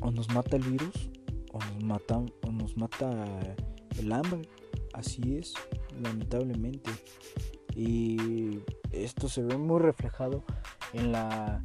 [0.00, 1.10] o nos mata el virus
[1.52, 3.56] o nos matan o nos mata
[3.98, 4.42] el hambre.
[4.92, 5.54] Así es
[6.02, 6.90] lamentablemente.
[7.74, 8.60] Y
[8.92, 10.44] esto se ve muy reflejado
[10.92, 11.62] en la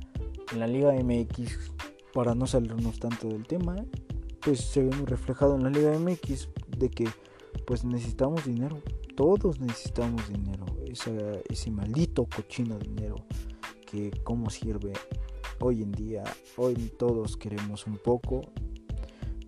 [0.52, 1.72] en la Liga MX
[2.14, 3.76] para no salirnos tanto del tema
[4.44, 7.08] pues se ve muy reflejado en la Liga MX de que
[7.66, 8.82] pues necesitamos dinero.
[9.16, 10.66] Todos necesitamos dinero.
[11.50, 13.16] Ese maldito cochino dinero
[13.90, 14.94] que cómo sirve
[15.60, 16.24] hoy en día
[16.58, 18.42] hoy todos queremos un poco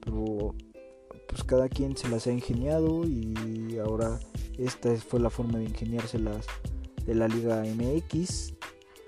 [0.02, 0.56] pero
[1.28, 4.20] pues cada quien se las ha ingeniado y ahora
[4.58, 6.46] esta fue la forma de ingeniárselas
[7.06, 8.54] de la Liga MX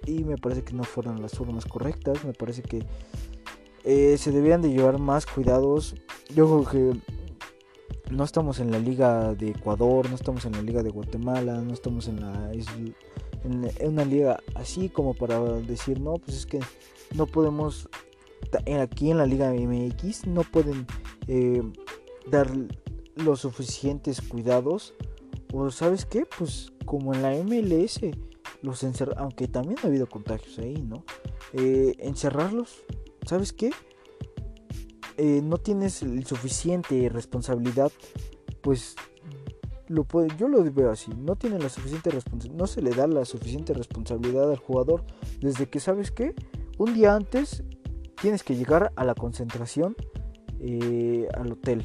[0.05, 2.85] y me parece que no fueron las formas correctas, me parece que
[3.83, 5.95] eh, se debían de llevar más cuidados.
[6.33, 6.99] Yo creo que
[8.11, 11.73] no estamos en la Liga de Ecuador, no estamos en la Liga de Guatemala, no
[11.73, 12.53] estamos en la
[13.43, 16.59] en una liga así como para decir no, pues es que
[17.15, 17.89] no podemos
[18.81, 20.85] aquí en la Liga MX no pueden
[21.27, 21.61] eh,
[22.29, 22.49] dar
[23.15, 24.93] los suficientes cuidados.
[25.53, 28.01] O sabes qué, pues como en la MLS,
[28.61, 31.03] los encer aunque también ha habido contagios ahí, ¿no?
[31.53, 32.83] Eh, encerrarlos,
[33.25, 33.71] ¿sabes qué?
[35.17, 37.91] Eh, no tienes el suficiente responsabilidad,
[38.61, 38.95] pues
[39.87, 40.05] lo
[40.37, 42.11] yo lo veo así, no tiene la suficiente
[42.53, 45.03] no se le da la suficiente responsabilidad al jugador
[45.39, 46.33] desde que sabes qué,
[46.77, 47.63] un día antes
[48.21, 49.95] tienes que llegar a la concentración
[50.59, 51.83] eh, al hotel.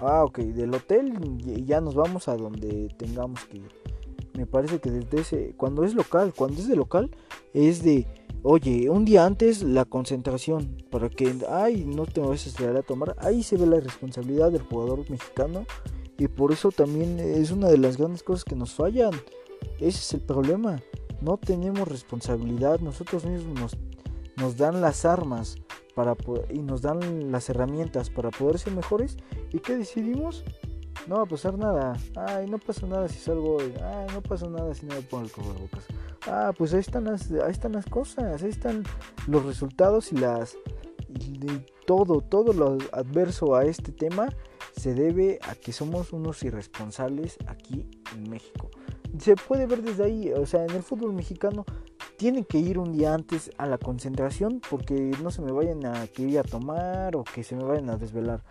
[0.00, 3.68] Ah, ok, del hotel ya nos vamos a donde tengamos que ir.
[4.34, 7.10] Me parece que desde ese, cuando es local, cuando es de local,
[7.54, 8.06] es de,
[8.42, 13.16] oye, un día antes la concentración, para que, ay, no te vayas a a tomar,
[13.18, 15.64] ahí se ve la responsabilidad del jugador mexicano
[16.18, 19.12] y por eso también es una de las grandes cosas que nos fallan.
[19.78, 20.80] Ese es el problema.
[21.20, 23.76] No tenemos responsabilidad, nosotros mismos nos,
[24.36, 25.56] nos dan las armas
[25.94, 26.16] para
[26.50, 29.16] y nos dan las herramientas para poder ser mejores.
[29.52, 30.44] ¿Y qué decidimos?
[31.06, 31.96] No va a pasar nada.
[32.16, 33.72] Ay, no pasa nada si salgo hoy.
[33.82, 35.84] Ay, no pasa nada si no me pongo el cubrebocas.
[36.26, 38.82] Ah, pues ahí están las, ahí están las cosas, ahí están
[39.26, 40.56] los resultados y las
[41.86, 44.28] todo, todo lo adverso a este tema
[44.76, 48.70] se debe a que somos unos irresponsables aquí en México.
[49.18, 51.64] Se puede ver desde ahí, o sea, en el fútbol mexicano
[52.16, 56.06] tienen que ir un día antes a la concentración porque no se me vayan a
[56.06, 58.42] que ir a tomar o que se me vayan a desvelar.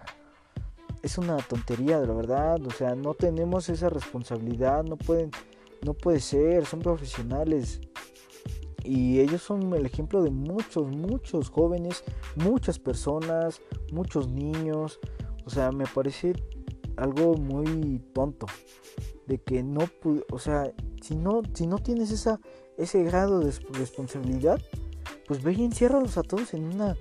[1.02, 5.30] Es una tontería, de la verdad, o sea, no tenemos esa responsabilidad, no pueden,
[5.84, 7.82] no puede ser, son profesionales.
[8.84, 12.04] Y ellos son el ejemplo de muchos, muchos jóvenes,
[12.36, 13.62] muchas personas,
[13.92, 15.00] muchos niños.
[15.46, 16.34] O sea, me parece
[16.98, 18.48] algo muy tonto.
[19.28, 19.82] De que no,
[20.32, 20.72] o sea,
[21.02, 22.40] si no, si no tienes esa
[22.78, 24.62] ese grado de responsabilidad,
[25.28, 26.96] pues ve y enciérralos a todos en una...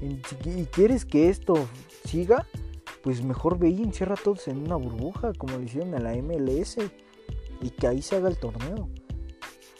[0.00, 1.54] y quieres que esto
[2.04, 2.46] siga,
[3.02, 6.14] pues mejor ve y encierra a todos en una burbuja, como le hicieron a la
[6.14, 6.78] MLS,
[7.60, 8.88] y que ahí se haga el torneo.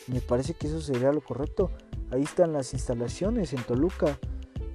[0.06, 1.70] Me parece que eso sería lo correcto.
[2.10, 4.18] Ahí están las instalaciones en Toluca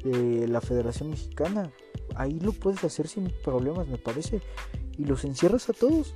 [0.03, 1.71] de la Federación Mexicana.
[2.15, 4.41] Ahí lo puedes hacer sin problemas, me parece.
[4.97, 6.15] Y los encierras a todos.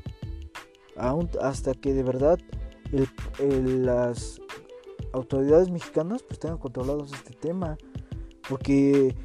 [1.41, 2.39] hasta que de verdad
[3.41, 4.41] las
[5.13, 7.77] autoridades mexicanas pues tengan controlados este tema.
[8.47, 9.15] Porque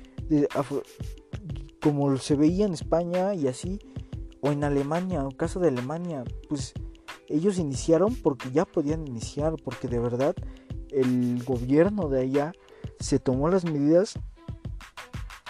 [1.81, 3.79] como se veía en España y así,
[4.41, 6.75] o en Alemania, o caso de Alemania, pues
[7.29, 10.35] ellos iniciaron porque ya podían iniciar, porque de verdad
[10.91, 12.53] el gobierno de allá
[13.01, 14.19] se tomó las medidas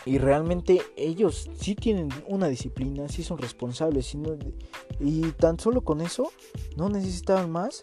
[0.06, 4.14] y realmente ellos sí tienen una disciplina, sí son responsables.
[5.00, 6.30] y tan solo con eso
[6.76, 7.82] no necesitaban más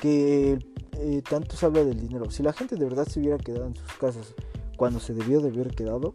[0.00, 0.58] que
[1.02, 2.30] eh, tanto se habla del dinero.
[2.30, 4.34] Si la gente de verdad se hubiera quedado en sus casas
[4.76, 6.14] cuando se debió de haber quedado,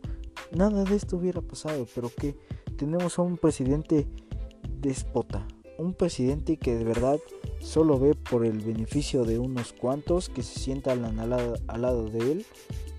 [0.52, 1.88] nada de esto hubiera pasado.
[1.96, 2.36] Pero que
[2.78, 4.08] tenemos a un presidente
[4.80, 5.48] despota.
[5.78, 7.20] Un presidente que de verdad
[7.60, 12.10] solo ve por el beneficio de unos cuantos que se sientan al lado, al lado
[12.10, 12.46] de él.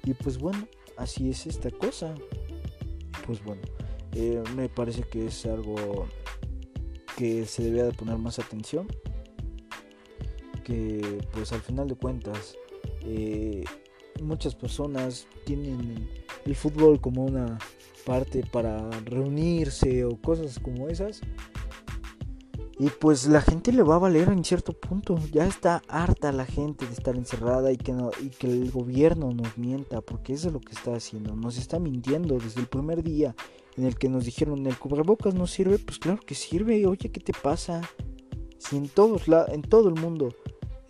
[0.05, 0.67] Y pues bueno,
[0.97, 2.15] así es esta cosa.
[3.27, 3.63] Pues bueno,
[4.13, 6.07] eh, me parece que es algo
[7.17, 8.87] que se debería de poner más atención.
[10.65, 12.57] Que pues al final de cuentas
[13.03, 13.65] eh,
[14.23, 16.09] muchas personas tienen
[16.45, 17.59] el fútbol como una
[18.05, 21.21] parte para reunirse o cosas como esas.
[22.79, 25.19] Y pues la gente le va a valer en cierto punto.
[25.33, 29.33] Ya está harta la gente de estar encerrada y que, no, y que el gobierno
[29.33, 31.35] nos mienta, porque eso es lo que está haciendo.
[31.35, 33.35] Nos está mintiendo desde el primer día
[33.79, 35.79] en el que nos dijeron el cubrebocas no sirve.
[35.79, 36.87] Pues claro que sirve.
[36.87, 37.81] Oye, ¿qué te pasa?
[38.59, 40.35] Si en, todos en todo el mundo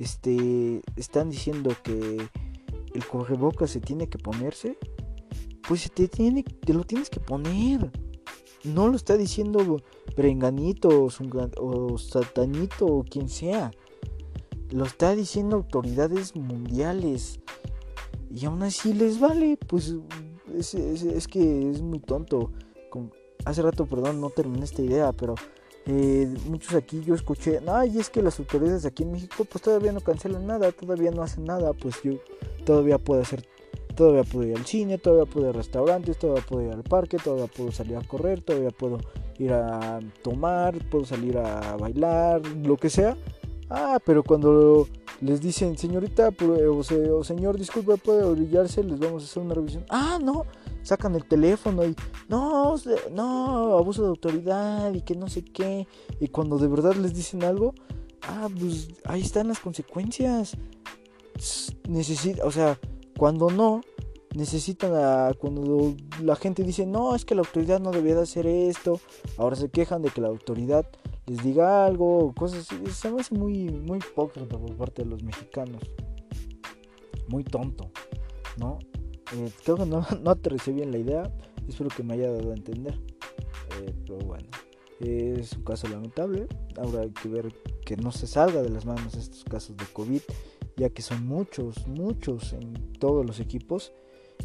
[0.01, 2.29] este, están diciendo que
[2.95, 4.77] el cubrebocas se tiene que ponerse,
[5.69, 7.93] pues te, tiene, te lo tienes que poner.
[8.67, 9.81] No lo está diciendo
[10.17, 13.71] Brenganito o, Satanito o quien sea.
[14.71, 17.41] Lo está diciendo autoridades mundiales.
[18.31, 19.59] Y aún así les vale.
[19.67, 19.95] Pues
[20.55, 22.51] es, que es muy tonto.
[23.45, 25.35] hace rato, perdón, no terminé esta idea, pero
[25.87, 29.93] eh, muchos aquí yo escuché, ay, es que las autoridades aquí en México pues todavía
[29.93, 32.15] no cancelan nada, todavía no hacen nada, pues yo
[32.65, 33.47] todavía puedo hacer
[33.97, 37.17] Todavía puedo ir al cine, todavía puedo ir a restaurantes, todavía puedo ir al parque,
[37.17, 38.99] todavía puedo salir a correr, todavía puedo
[39.39, 43.17] ir a tomar, puedo salir a bailar, lo que sea.
[43.71, 44.87] Ah, pero cuando
[45.21, 49.85] les dicen, señorita o, señor, disculpe, puede orillarse, les vamos a hacer una revisión.
[49.89, 50.45] Ah, no,
[50.83, 51.97] sacan el teléfono y
[52.29, 52.77] no,
[53.13, 55.89] no, abuso de autoridad y que no sé qué.
[56.21, 57.75] Y cuando de verdad les dicen algo,
[58.23, 60.57] ah, pues ahí están las consecuencias.
[61.89, 62.79] Necesita, o sea,
[63.17, 63.81] cuando no,
[64.35, 68.47] necesitan a, cuando la gente dice, no, es que la autoridad no debía de hacer
[68.47, 69.01] esto,
[69.39, 70.87] ahora se quejan de que la autoridad
[71.27, 72.77] les diga algo, cosas así.
[72.93, 75.83] Se me hace muy, muy hipócrita por parte de los mexicanos.
[77.29, 77.91] Muy tonto,
[78.59, 78.79] ¿no?
[79.35, 81.33] Eh, creo que no, no aterricé bien la idea.
[81.67, 82.95] Espero que me haya dado a entender.
[83.81, 84.49] Eh, pero bueno,
[85.01, 86.47] es un caso lamentable.
[86.77, 87.53] Ahora hay que ver
[87.85, 90.21] que no se salga de las manos estos casos de COVID
[90.77, 93.93] ya que son muchos, muchos en todos los equipos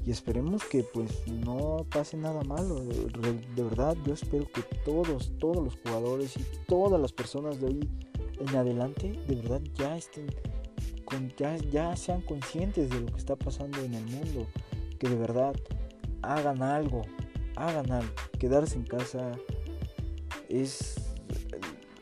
[0.05, 2.79] y esperemos que pues no pase nada malo.
[2.79, 7.89] De, verdad, yo espero que todos, todos los jugadores y todas las personas de hoy
[8.39, 10.27] en adelante, de verdad ya estén,
[11.05, 14.47] con, ya, ya sean conscientes de lo que está pasando en el mundo,
[14.97, 15.53] que de verdad
[16.21, 17.01] hagan algo,
[17.55, 18.13] hagan algo.
[18.39, 19.33] Quedarse en casa
[20.49, 20.95] es,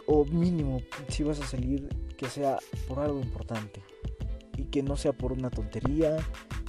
[0.06, 3.82] o mínimo, si vas a salir, que sea por algo importante
[4.60, 6.18] y que no sea por una tontería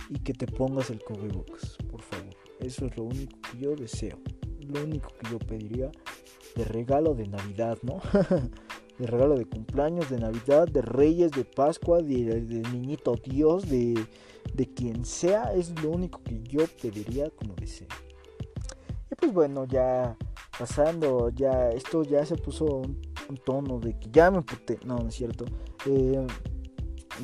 [0.08, 2.36] y que te pongas el cubrebocas, por favor.
[2.60, 4.18] Eso es lo único que yo deseo,
[4.60, 5.90] lo único que yo pediría
[6.54, 8.00] de regalo de Navidad, ¿no?
[8.98, 13.94] de regalo de cumpleaños, de Navidad, de Reyes, de Pascua, de, Niñito Dios, de,
[14.54, 17.88] de quien sea, es lo único que yo pediría como deseo.
[19.10, 20.16] Y pues bueno, ya
[20.56, 23.00] pasando, ya esto ya se puso un,
[23.44, 25.44] tono de que ya me puté, no, no es cierto.
[25.86, 26.26] Eh,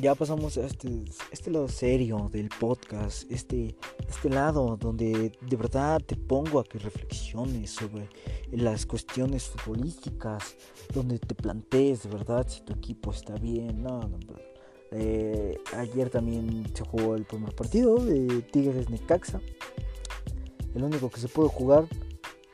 [0.01, 3.75] ya pasamos a este, este lado serio del podcast, este,
[4.07, 8.09] este lado donde de verdad te pongo a que reflexiones sobre
[8.51, 10.55] las cuestiones futbolísticas,
[10.93, 13.81] donde te plantees de verdad si tu equipo está bien.
[13.81, 14.17] No, no,
[14.91, 19.41] eh, ayer también se jugó el primer partido de Tigres Necaxa,
[20.75, 21.85] el único que se pudo jugar.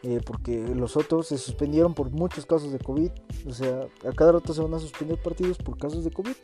[0.06, 3.10] Eh, porque los otros se suspendieron por muchos casos de COVID.
[3.48, 6.36] O sea, a cada rato se van a suspender partidos por casos de COVID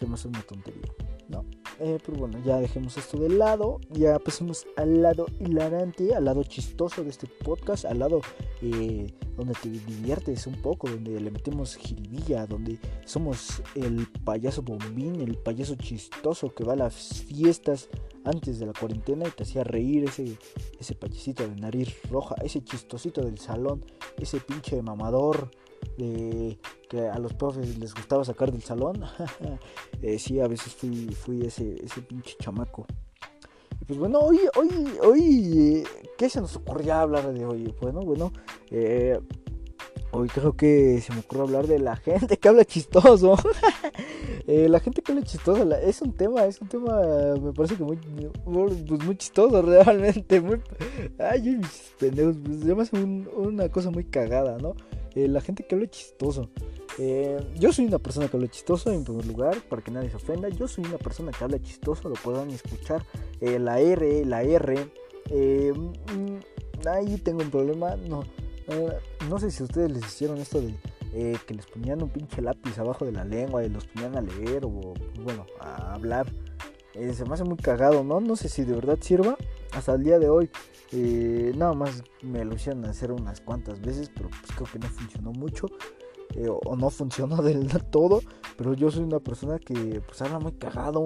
[0.00, 0.90] se me hace una tontería.
[1.28, 1.44] No.
[1.78, 3.80] Eh, pero bueno, ya dejemos esto de lado.
[3.90, 8.22] Ya pasemos al lado hilarante, al lado chistoso de este podcast, al lado
[8.62, 15.20] eh, donde te diviertes un poco, donde le metemos jiribilla, donde somos el payaso bombín,
[15.20, 17.90] el payaso chistoso que va a las fiestas
[18.24, 20.38] antes de la cuarentena y te hacía reír ese,
[20.78, 23.84] ese payasito de nariz roja, ese chistosito del salón,
[24.18, 25.50] ese pinche mamador
[25.96, 29.04] que a los profes les gustaba sacar del salón.
[30.02, 32.86] eh, sí, a veces fui, fui ese, ese pinche chamaco.
[33.86, 34.68] Pues bueno, hoy, hoy,
[35.02, 35.84] hoy,
[36.16, 37.74] ¿qué se nos ocurría hablar de hoy?
[37.80, 38.32] Bueno, bueno,
[38.70, 39.18] eh,
[40.12, 43.36] Hoy creo que se me ocurre hablar de la gente que habla chistoso.
[44.46, 47.00] Eh, la gente que habla chistoso es un tema, es un tema,
[47.40, 47.98] me parece que muy,
[48.44, 50.40] pues chistoso realmente.
[50.40, 50.60] Muy,
[51.20, 51.60] ay,
[52.00, 54.74] pendejos, pues, se me una cosa muy cagada, ¿no?
[55.14, 56.50] Eh, la gente que habla chistoso.
[56.98, 60.16] Eh, yo soy una persona que habla chistoso en primer lugar, para que nadie se
[60.16, 60.48] ofenda.
[60.48, 63.04] Yo soy una persona que habla chistoso, lo puedan escuchar.
[63.40, 64.90] la R, la R.
[65.30, 66.38] Mm,
[66.88, 68.24] ahí tengo un problema, no
[68.70, 68.98] eh,
[69.28, 70.74] no sé si ustedes les hicieron esto de
[71.12, 74.20] eh, que les ponían un pinche lápiz abajo de la lengua y los ponían a
[74.20, 74.94] leer o,
[75.24, 76.26] bueno, a hablar.
[76.94, 78.20] Eh, se me hace muy cagado, ¿no?
[78.20, 79.36] No sé si de verdad sirva.
[79.72, 80.50] Hasta el día de hoy,
[81.56, 85.32] nada más me lo hicieron hacer unas cuantas veces, pero pues creo que no funcionó
[85.32, 85.66] mucho.
[86.64, 88.20] o no funcionó del todo.
[88.56, 91.04] Pero yo soy una persona que pues habla muy cagado.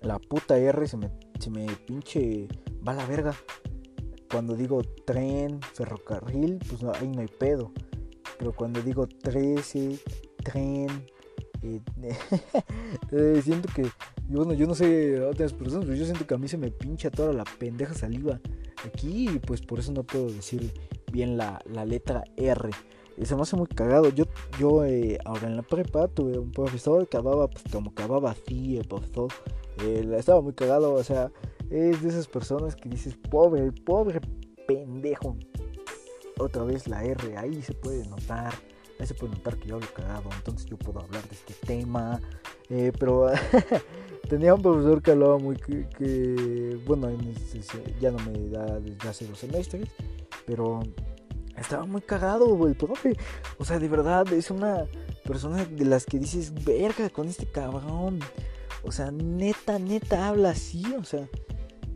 [0.00, 2.48] La puta R se me, se me pinche
[2.86, 3.34] va a la verga
[4.30, 7.72] cuando digo tren, ferrocarril, pues ahí no hay pedo.
[8.38, 9.98] Pero cuando digo 13,
[10.44, 11.06] tren,
[11.62, 11.80] eh,
[13.12, 13.90] eh, siento que,
[14.28, 17.10] bueno, yo no sé otras personas, pero yo siento que a mí se me pincha
[17.10, 18.40] toda la pendeja saliva
[18.86, 20.72] aquí y pues por eso no puedo decir
[21.10, 22.70] bien la, letra R.
[23.16, 24.10] Y se me hace muy cagado.
[24.10, 24.24] Yo,
[24.60, 28.30] yo eh, ahora en la prepa tuve un profesor que hablaba, pues como que hablaba
[28.30, 29.28] así, el profesor.
[30.16, 31.32] estaba muy cagado, o sea,
[31.70, 34.20] es de esas personas que dices, pobre, pobre
[34.66, 35.36] pendejo.
[36.38, 38.52] Otra vez la R, ahí se puede notar,
[38.98, 42.20] ahí se puede notar que yo hablo cagado, entonces yo puedo hablar de este tema.
[42.68, 43.30] Eh, pero
[44.28, 47.10] tenía un profesor que hablaba muy que, bueno,
[48.00, 49.88] ya no me da desde hace dos semestres,
[50.46, 50.80] pero
[51.56, 53.16] estaba muy cagado, el profe.
[53.58, 54.86] O sea, de verdad, es una
[55.24, 58.20] persona de las que dices, verga con este cabrón.
[58.82, 61.28] O sea, neta, neta habla así, o sea,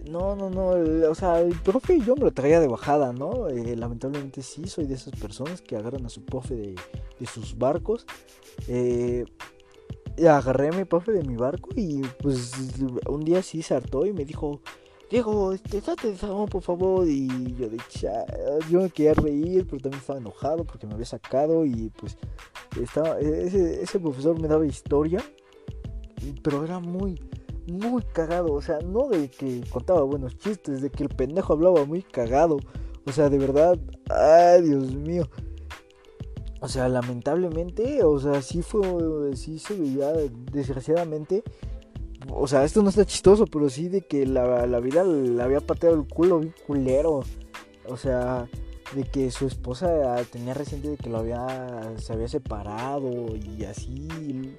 [0.08, 3.48] no, no, no, o sea, el profe yo me lo traía de bajada, ¿no?
[3.48, 8.06] Eh, lamentablemente sí, soy de esas personas que agarran a su profe de, sus barcos.
[8.68, 9.24] Eh,
[10.28, 12.52] agarré a mi profe de mi barco y pues
[13.08, 14.60] un día sí se hartó y me dijo,
[15.10, 17.06] Diego, este, date de salón, por favor.
[17.06, 17.78] Y yo de
[18.70, 22.16] yo me quería reír, pero también estaba enojado porque me había sacado y pues
[22.80, 25.22] estaba, ese profesor me daba historia,
[26.42, 27.20] pero era muy
[27.66, 28.52] muy cagado.
[28.52, 32.58] O sea, no de que contaba buenos chistes, de que el pendejo hablaba muy cagado.
[33.06, 33.78] O sea, de verdad,
[34.10, 35.28] ay, Dios mío.
[36.60, 40.12] O sea, lamentablemente, o sea, sí fue, sí se veía,
[40.52, 41.42] desgraciadamente.
[42.30, 45.60] O sea, esto no está chistoso, pero sí de que la, la vida le había
[45.60, 47.22] pateado el culo bien culero.
[47.88, 48.48] O sea,
[48.94, 54.54] de que su esposa tenía reciente de que lo había, se había separado y así.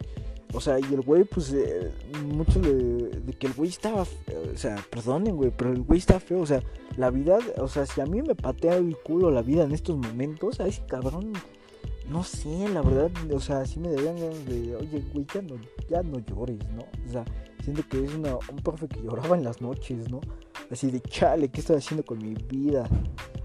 [0.53, 1.91] O sea, y el güey, pues, eh,
[2.25, 6.41] mucho de que el güey estaba, o sea, perdonen, güey, pero el güey está feo,
[6.41, 6.61] o sea,
[6.95, 9.97] la vida, o sea, si a mí me patea el culo la vida en estos
[9.97, 11.33] momentos, a ese cabrón,
[12.09, 15.55] no sé, la verdad, o sea, sí me darían ganas de, oye, güey, ya no,
[15.89, 16.83] ya no llores, ¿no?
[17.07, 17.25] O sea,
[17.63, 20.19] siento que es una, un profe que lloraba en las noches, ¿no?
[20.69, 22.87] Así de, chale, ¿qué estoy haciendo con mi vida?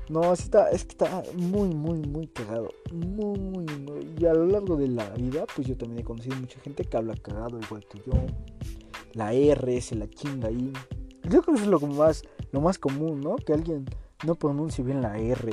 [0.09, 2.71] No, está, es que está muy, muy, muy cagado.
[2.93, 4.15] Muy, muy, muy.
[4.19, 6.97] Y a lo largo de la vida, pues yo también he conocido mucha gente que
[6.97, 8.13] habla cagado igual que yo.
[9.13, 10.73] La R se la chinga ahí.
[11.25, 13.37] Yo creo que eso es lo más, lo más común, ¿no?
[13.37, 13.85] Que alguien
[14.27, 15.53] no pronuncie bien la R.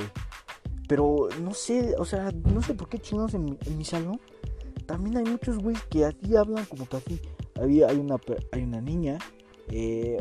[0.88, 4.20] Pero no sé, o sea, no sé por qué chingados en mi, en mi salón.
[4.86, 7.20] También hay muchos güeyes que así hablan como que así.
[7.60, 8.16] Había, hay, una,
[8.52, 9.18] hay una niña,
[9.68, 10.18] eh,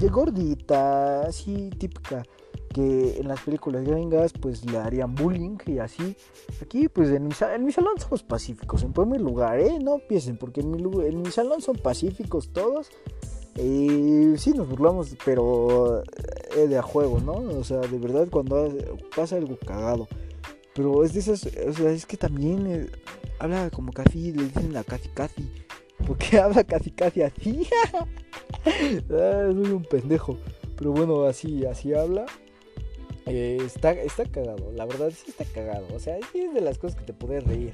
[0.00, 2.22] de gordita, así típica
[2.76, 6.14] que en las películas gringas pues le harían bullying y así.
[6.60, 9.78] Aquí pues en mi, en mi salón somos pacíficos, en primer lugar, ¿eh?
[9.82, 12.90] No piensen, porque en mi, en mi salón son pacíficos todos.
[13.56, 16.02] Y sí nos burlamos, pero
[16.54, 17.32] eh, de a juego, ¿no?
[17.58, 18.68] O sea, de verdad cuando
[19.14, 20.06] pasa algo cagado.
[20.74, 22.90] Pero es de esas, o sea, es que también eh,
[23.38, 25.50] habla como casi, le dicen la casi casi.
[26.06, 27.68] Porque habla casi casi así.
[27.94, 30.36] ah, soy un pendejo.
[30.76, 32.26] Pero bueno, así, así habla.
[33.26, 35.86] Eh, está, está cagado, la verdad sí está cagado.
[35.94, 37.72] O sea, es de las cosas que te puedes reír.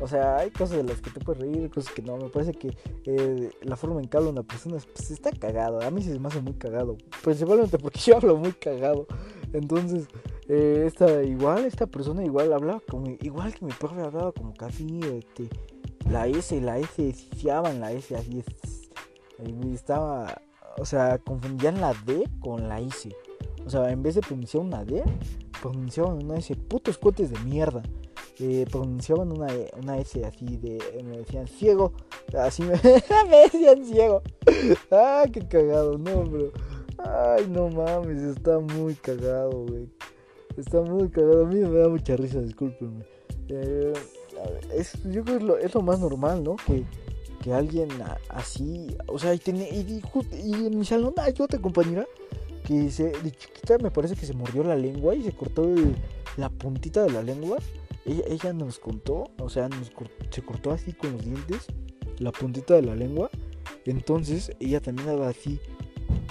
[0.00, 2.16] O sea, hay cosas de las que te puedes reír, cosas que no.
[2.16, 5.80] Me parece que eh, la forma en que habla una persona pues, está cagado.
[5.80, 6.96] A mí sí se me hace muy cagado.
[7.22, 9.06] Principalmente porque yo hablo muy cagado.
[9.52, 10.06] Entonces,
[10.48, 13.16] eh, esta, igual, esta persona igual hablaba como.
[13.20, 15.00] Igual que mi profe hablaba como casi.
[15.00, 15.48] Este,
[16.10, 18.42] la S la S en la S así.
[19.72, 20.42] Estaba.
[20.78, 23.10] O sea, confundían la D con la S.
[23.64, 25.02] O sea, en vez de pronunciar una D,
[25.60, 27.82] pronunciaban una S, putos cohetes de mierda.
[28.38, 29.48] Eh, pronunciaban una,
[29.80, 30.78] una S así de.
[31.04, 31.92] Me decían ciego.
[32.38, 32.72] Así me,
[33.30, 34.22] me decían ciego.
[34.90, 36.52] ah, qué cagado, no, bro.
[36.98, 39.88] Ay, no mames, está muy cagado, güey.
[40.56, 41.44] Está muy cagado.
[41.44, 43.04] A mí me da mucha risa, discúlpenme.
[43.48, 43.92] Eh,
[44.74, 46.56] es, yo creo que es lo, es lo más normal, ¿no?
[46.56, 46.84] Que,
[47.42, 47.88] que alguien
[48.28, 52.06] así, o sea, y, y, y, en mi salón hay otra compañera
[52.64, 55.72] que se, de chiquita me parece que se mordió la lengua y se cortó
[56.36, 57.58] la puntita de la lengua.
[58.04, 59.92] Ella, ella nos contó, o sea, nos,
[60.30, 61.66] se cortó así con los dientes,
[62.18, 63.30] la puntita de la lengua.
[63.84, 65.60] Entonces ella también daba así.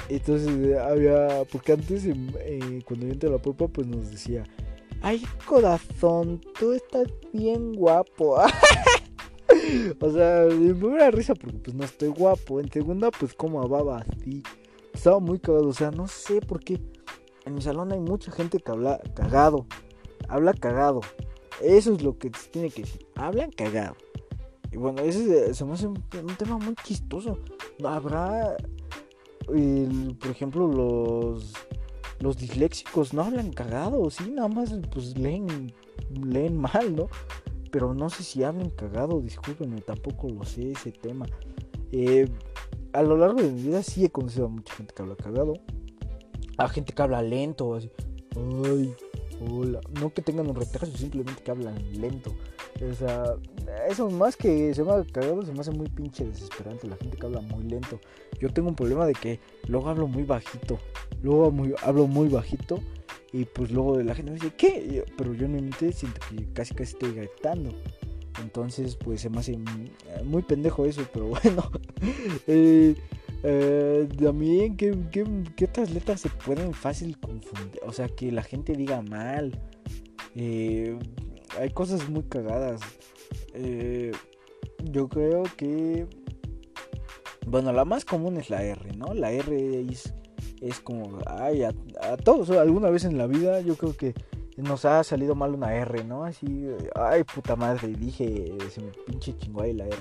[0.10, 4.44] Entonces había, porque antes eh, cuando yo entré a la prepa pues nos decía,
[5.02, 8.38] ay corazón, tú estás bien guapo.
[10.00, 12.60] o sea, me primera risa porque pues no estoy guapo.
[12.60, 14.44] En segunda pues como hababa así.
[14.94, 16.80] Estaba muy cagado, o sea, no sé por qué.
[17.46, 19.66] En mi salón hay mucha gente que habla cagado.
[20.28, 21.02] Habla cagado.
[21.62, 23.06] Eso es lo que tiene que decir.
[23.16, 23.96] Hablan cagado.
[24.72, 26.04] Y bueno, ese se me hace un,
[26.38, 27.38] tema muy chistoso.
[27.84, 28.58] Habrá,
[29.46, 31.54] por ejemplo, los,
[32.20, 35.74] los disléxicos no hablan cagado, sí, nada más pues leen,
[36.10, 37.08] leen mal, ¿no?
[37.72, 41.26] Pero no sé si hablan cagado, discúlpenme, tampoco lo sé ese tema.
[41.92, 42.30] Eh,
[42.94, 45.54] a lo largo de mi vida sí he conocido a mucha gente que habla cagado.
[46.58, 47.92] A gente que habla lento, así.
[48.36, 48.96] Ay,
[49.50, 49.82] hola.
[50.00, 52.34] No que tengan un retraso, simplemente que hablan lento.
[52.82, 53.24] O sea,
[53.90, 57.18] eso más que se me ha cagado, se me hace muy pinche desesperante la gente
[57.18, 58.00] que habla muy lento.
[58.40, 60.78] Yo tengo un problema de que luego hablo muy bajito.
[61.22, 62.80] Luego muy, hablo muy bajito
[63.32, 65.04] y pues luego la gente me dice, ¿qué?
[65.18, 67.72] Pero yo no siento que casi casi estoy gritando.
[68.42, 69.58] Entonces, pues se me hace
[70.24, 71.72] muy pendejo eso, pero bueno.
[72.48, 72.96] eh,
[73.44, 77.80] eh, también, ¿qué, qué, otras letras se pueden fácil confundir?
[77.86, 79.60] O sea, que la gente diga mal.
[80.36, 80.98] Eh,
[81.60, 82.82] hay cosas muy cagadas.
[83.54, 84.12] Eh,
[84.84, 86.08] yo creo que...
[87.48, 89.14] Bueno, la más común es la R, ¿no?
[89.14, 90.14] La R es,
[90.62, 91.20] es como...
[91.28, 91.74] Ay, a,
[92.24, 94.14] todos, alguna vez en la vida yo creo que
[94.58, 96.24] nos ha salido mal una R, ¿no?
[96.24, 99.98] Así, ay, puta madre, dije, se me pinche chingó la R.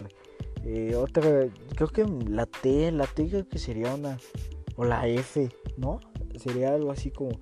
[0.65, 4.19] Eh, otra, creo que la T, la T creo que sería una,
[4.77, 6.01] o la F, ¿no?
[6.39, 7.39] Sería algo así como,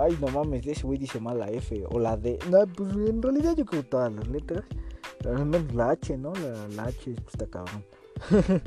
[0.00, 2.38] ay, no mames, ese güey dice mal la F, o la D.
[2.50, 4.64] No, pues en realidad yo creo todas las letras,
[5.24, 6.32] al menos la H, ¿no?
[6.76, 7.84] La, H, pues está cabrón.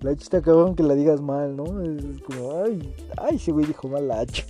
[0.00, 1.80] la H está cabrón que la digas mal, ¿no?
[1.82, 4.44] Es como, ay, ay, ese güey dijo mal la H.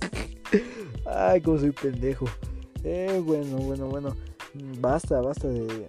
[1.05, 2.25] ay, como soy pendejo.
[2.83, 4.15] Eh, bueno, bueno, bueno.
[4.79, 5.87] Basta, basta de,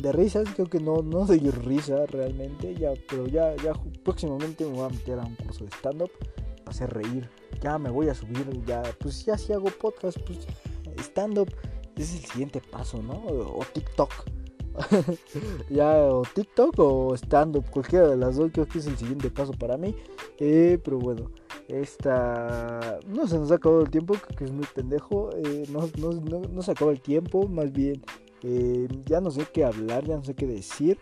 [0.00, 0.48] de risas.
[0.54, 2.74] Creo que no, no doy risa realmente.
[2.74, 3.72] Ya, pero ya, ya
[4.04, 6.10] próximamente me voy a meter a un curso de stand-up
[6.64, 7.28] para hacer reír.
[7.60, 8.46] Ya me voy a subir.
[8.64, 10.46] Ya, pues ya si hago podcast, pues
[11.00, 11.48] stand-up
[11.96, 13.14] es el siguiente paso, ¿no?
[13.14, 14.10] O, TikTok.
[15.70, 17.70] ya, o TikTok o stand-up.
[17.70, 19.94] Cualquiera de las dos creo que es el siguiente paso para mí.
[20.38, 21.30] Eh, pero bueno.
[21.68, 22.98] Esta.
[23.06, 25.30] No se nos ha acabado el tiempo, que es muy pendejo.
[25.36, 28.02] Eh, no, no, no, se acaba el tiempo, más bien.
[28.42, 30.98] Eh, ya no sé qué hablar, ya no sé qué decir.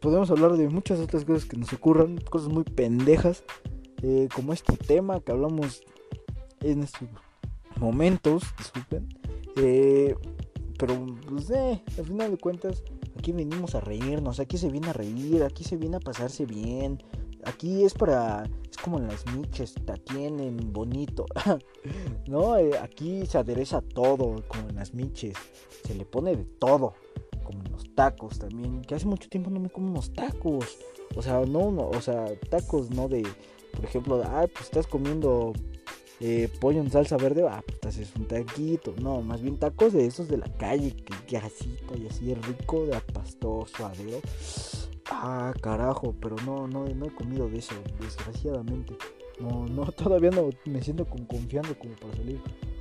[0.00, 3.44] Podemos hablar de muchas otras cosas que nos ocurran, cosas muy pendejas,
[4.02, 5.82] eh, como este tema que hablamos
[6.60, 7.08] en estos
[7.76, 9.08] momentos, disculpen.
[10.78, 12.82] pero, pues, al final de cuentas,
[13.18, 16.98] aquí venimos a reírnos, aquí se viene a reír, aquí se viene a pasarse bien.
[17.44, 18.44] Aquí es para.
[18.70, 19.74] Es como en las miches,
[20.04, 21.26] tienen bonito.
[22.28, 22.56] ¿No?
[22.56, 25.36] Eh, aquí se adereza todo, como en las miches.
[25.84, 26.94] Se le pone de todo.
[27.42, 28.82] Como en los tacos también.
[28.82, 30.78] Que hace mucho tiempo no me como unos tacos.
[31.16, 33.24] O sea, no, no o sea, tacos no de.
[33.72, 35.52] Por ejemplo, ah, pues estás comiendo
[36.20, 38.94] eh, pollo en salsa verde, ah, pues es un taquito.
[39.00, 40.94] No, más bien tacos de esos de la calle,
[41.26, 44.20] que así, y así rico, de pastor, suadero.
[45.10, 48.96] Ah, carajo, pero no, no, no he comido de eso, desgraciadamente.
[49.40, 52.40] No, no, todavía no me siento con confiando como para salir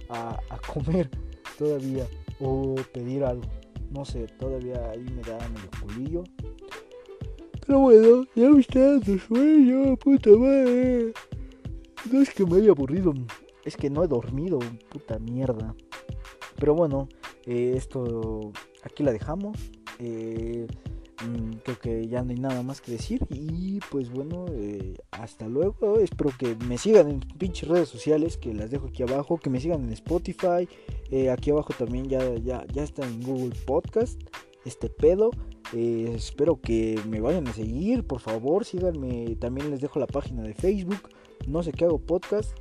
[0.10, 0.38] a,
[0.72, 1.10] comer
[1.58, 2.06] todavía
[2.40, 3.44] o pedir algo.
[3.90, 6.24] No sé, todavía ahí me da medio culillo.
[7.66, 11.14] Pero bueno, ya está dando sueño, puta madre.
[12.12, 13.14] No es que me haya aburrido,
[13.64, 14.60] es que no he dormido,
[14.90, 15.76] puta mierda.
[16.58, 17.08] Pero bueno,
[17.46, 18.52] eh, esto
[18.84, 19.58] aquí la dejamos.
[20.00, 20.68] Eh,
[21.24, 23.26] Mm, creo que ya no hay nada más que decir.
[23.30, 26.00] Y pues bueno, eh, hasta luego.
[26.00, 29.38] Espero que me sigan en pinches redes sociales, que las dejo aquí abajo.
[29.38, 30.68] Que me sigan en Spotify.
[31.32, 34.22] Aquí abajo también ya, ya, ya está en Google Podcast.
[34.66, 35.32] Este pedo.
[35.74, 38.06] Eh, espero que me vayan a seguir.
[38.06, 39.36] Por favor, síganme.
[39.40, 41.10] También les dejo la página de Facebook.
[41.48, 42.56] No sé qué hago podcast.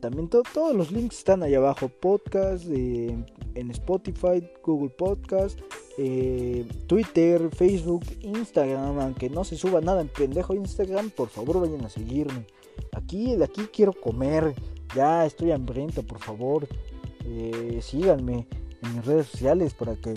[0.00, 1.88] también todos los links están ahí abajo.
[1.88, 3.26] Podcast en
[3.70, 5.58] Spotify, Google Podcast.
[5.98, 11.84] Eh, Twitter, Facebook, Instagram, aunque no se suba nada en pendejo Instagram, por favor vayan
[11.84, 12.46] a seguirme.
[12.92, 14.54] Aquí, de aquí quiero comer,
[14.94, 16.66] ya estoy hambriento, por favor.
[17.24, 18.46] eh, síganme
[18.82, 20.14] en mis redes sociales para que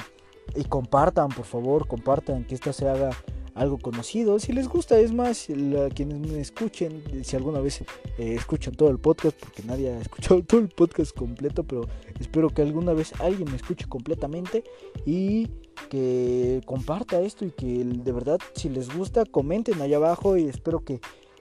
[0.56, 3.12] y compartan, por favor, compartan que esta se haga
[3.56, 4.38] algo conocido.
[4.38, 5.48] Si les gusta, es más,
[5.96, 10.44] quienes me escuchen, si alguna vez eh, escuchan todo el podcast, porque nadie ha escuchado
[10.48, 11.88] todo el podcast completo, pero
[12.20, 14.64] espero que alguna vez alguien me escuche completamente
[15.06, 15.48] y
[15.90, 20.84] que comparta esto y que de verdad, si les gusta, comenten allá abajo y espero
[20.84, 21.00] que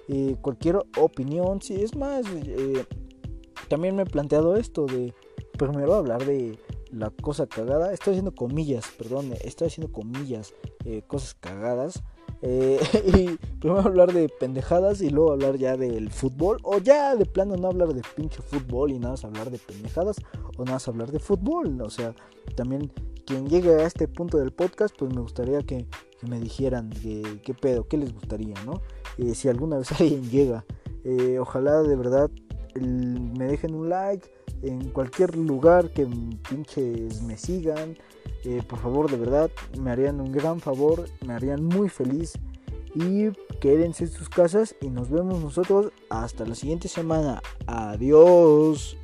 [0.08, 2.84] eh, cualquier opinión, si es más, eh,
[3.68, 5.12] también me he planteado esto de
[5.58, 6.58] primero hablar de
[6.94, 12.02] la cosa cagada, estoy haciendo comillas, perdón, estoy haciendo comillas, eh, cosas cagadas.
[12.42, 16.58] Eh, y primero hablar de pendejadas y luego hablar ya del fútbol.
[16.62, 20.16] O ya de plano no hablar de pinche fútbol y nada más hablar de pendejadas.
[20.56, 21.80] O nada más hablar de fútbol.
[21.80, 22.14] O sea,
[22.54, 22.92] también
[23.26, 25.86] quien llegue a este punto del podcast, pues me gustaría que,
[26.28, 28.80] me dijeran qué pedo, qué les gustaría, ¿no?
[29.18, 30.64] Eh, si alguna vez alguien llega.
[31.38, 32.30] ojalá de verdad
[32.80, 34.28] me dejen un like
[34.62, 36.06] en cualquier lugar que
[36.48, 37.96] pinches me sigan.
[38.44, 42.34] Eh, por favor, de verdad, me harían un gran favor, me harían muy feliz.
[42.94, 47.42] Y quédense en sus casas y nos vemos nosotros hasta la siguiente semana.
[47.66, 48.96] Adiós.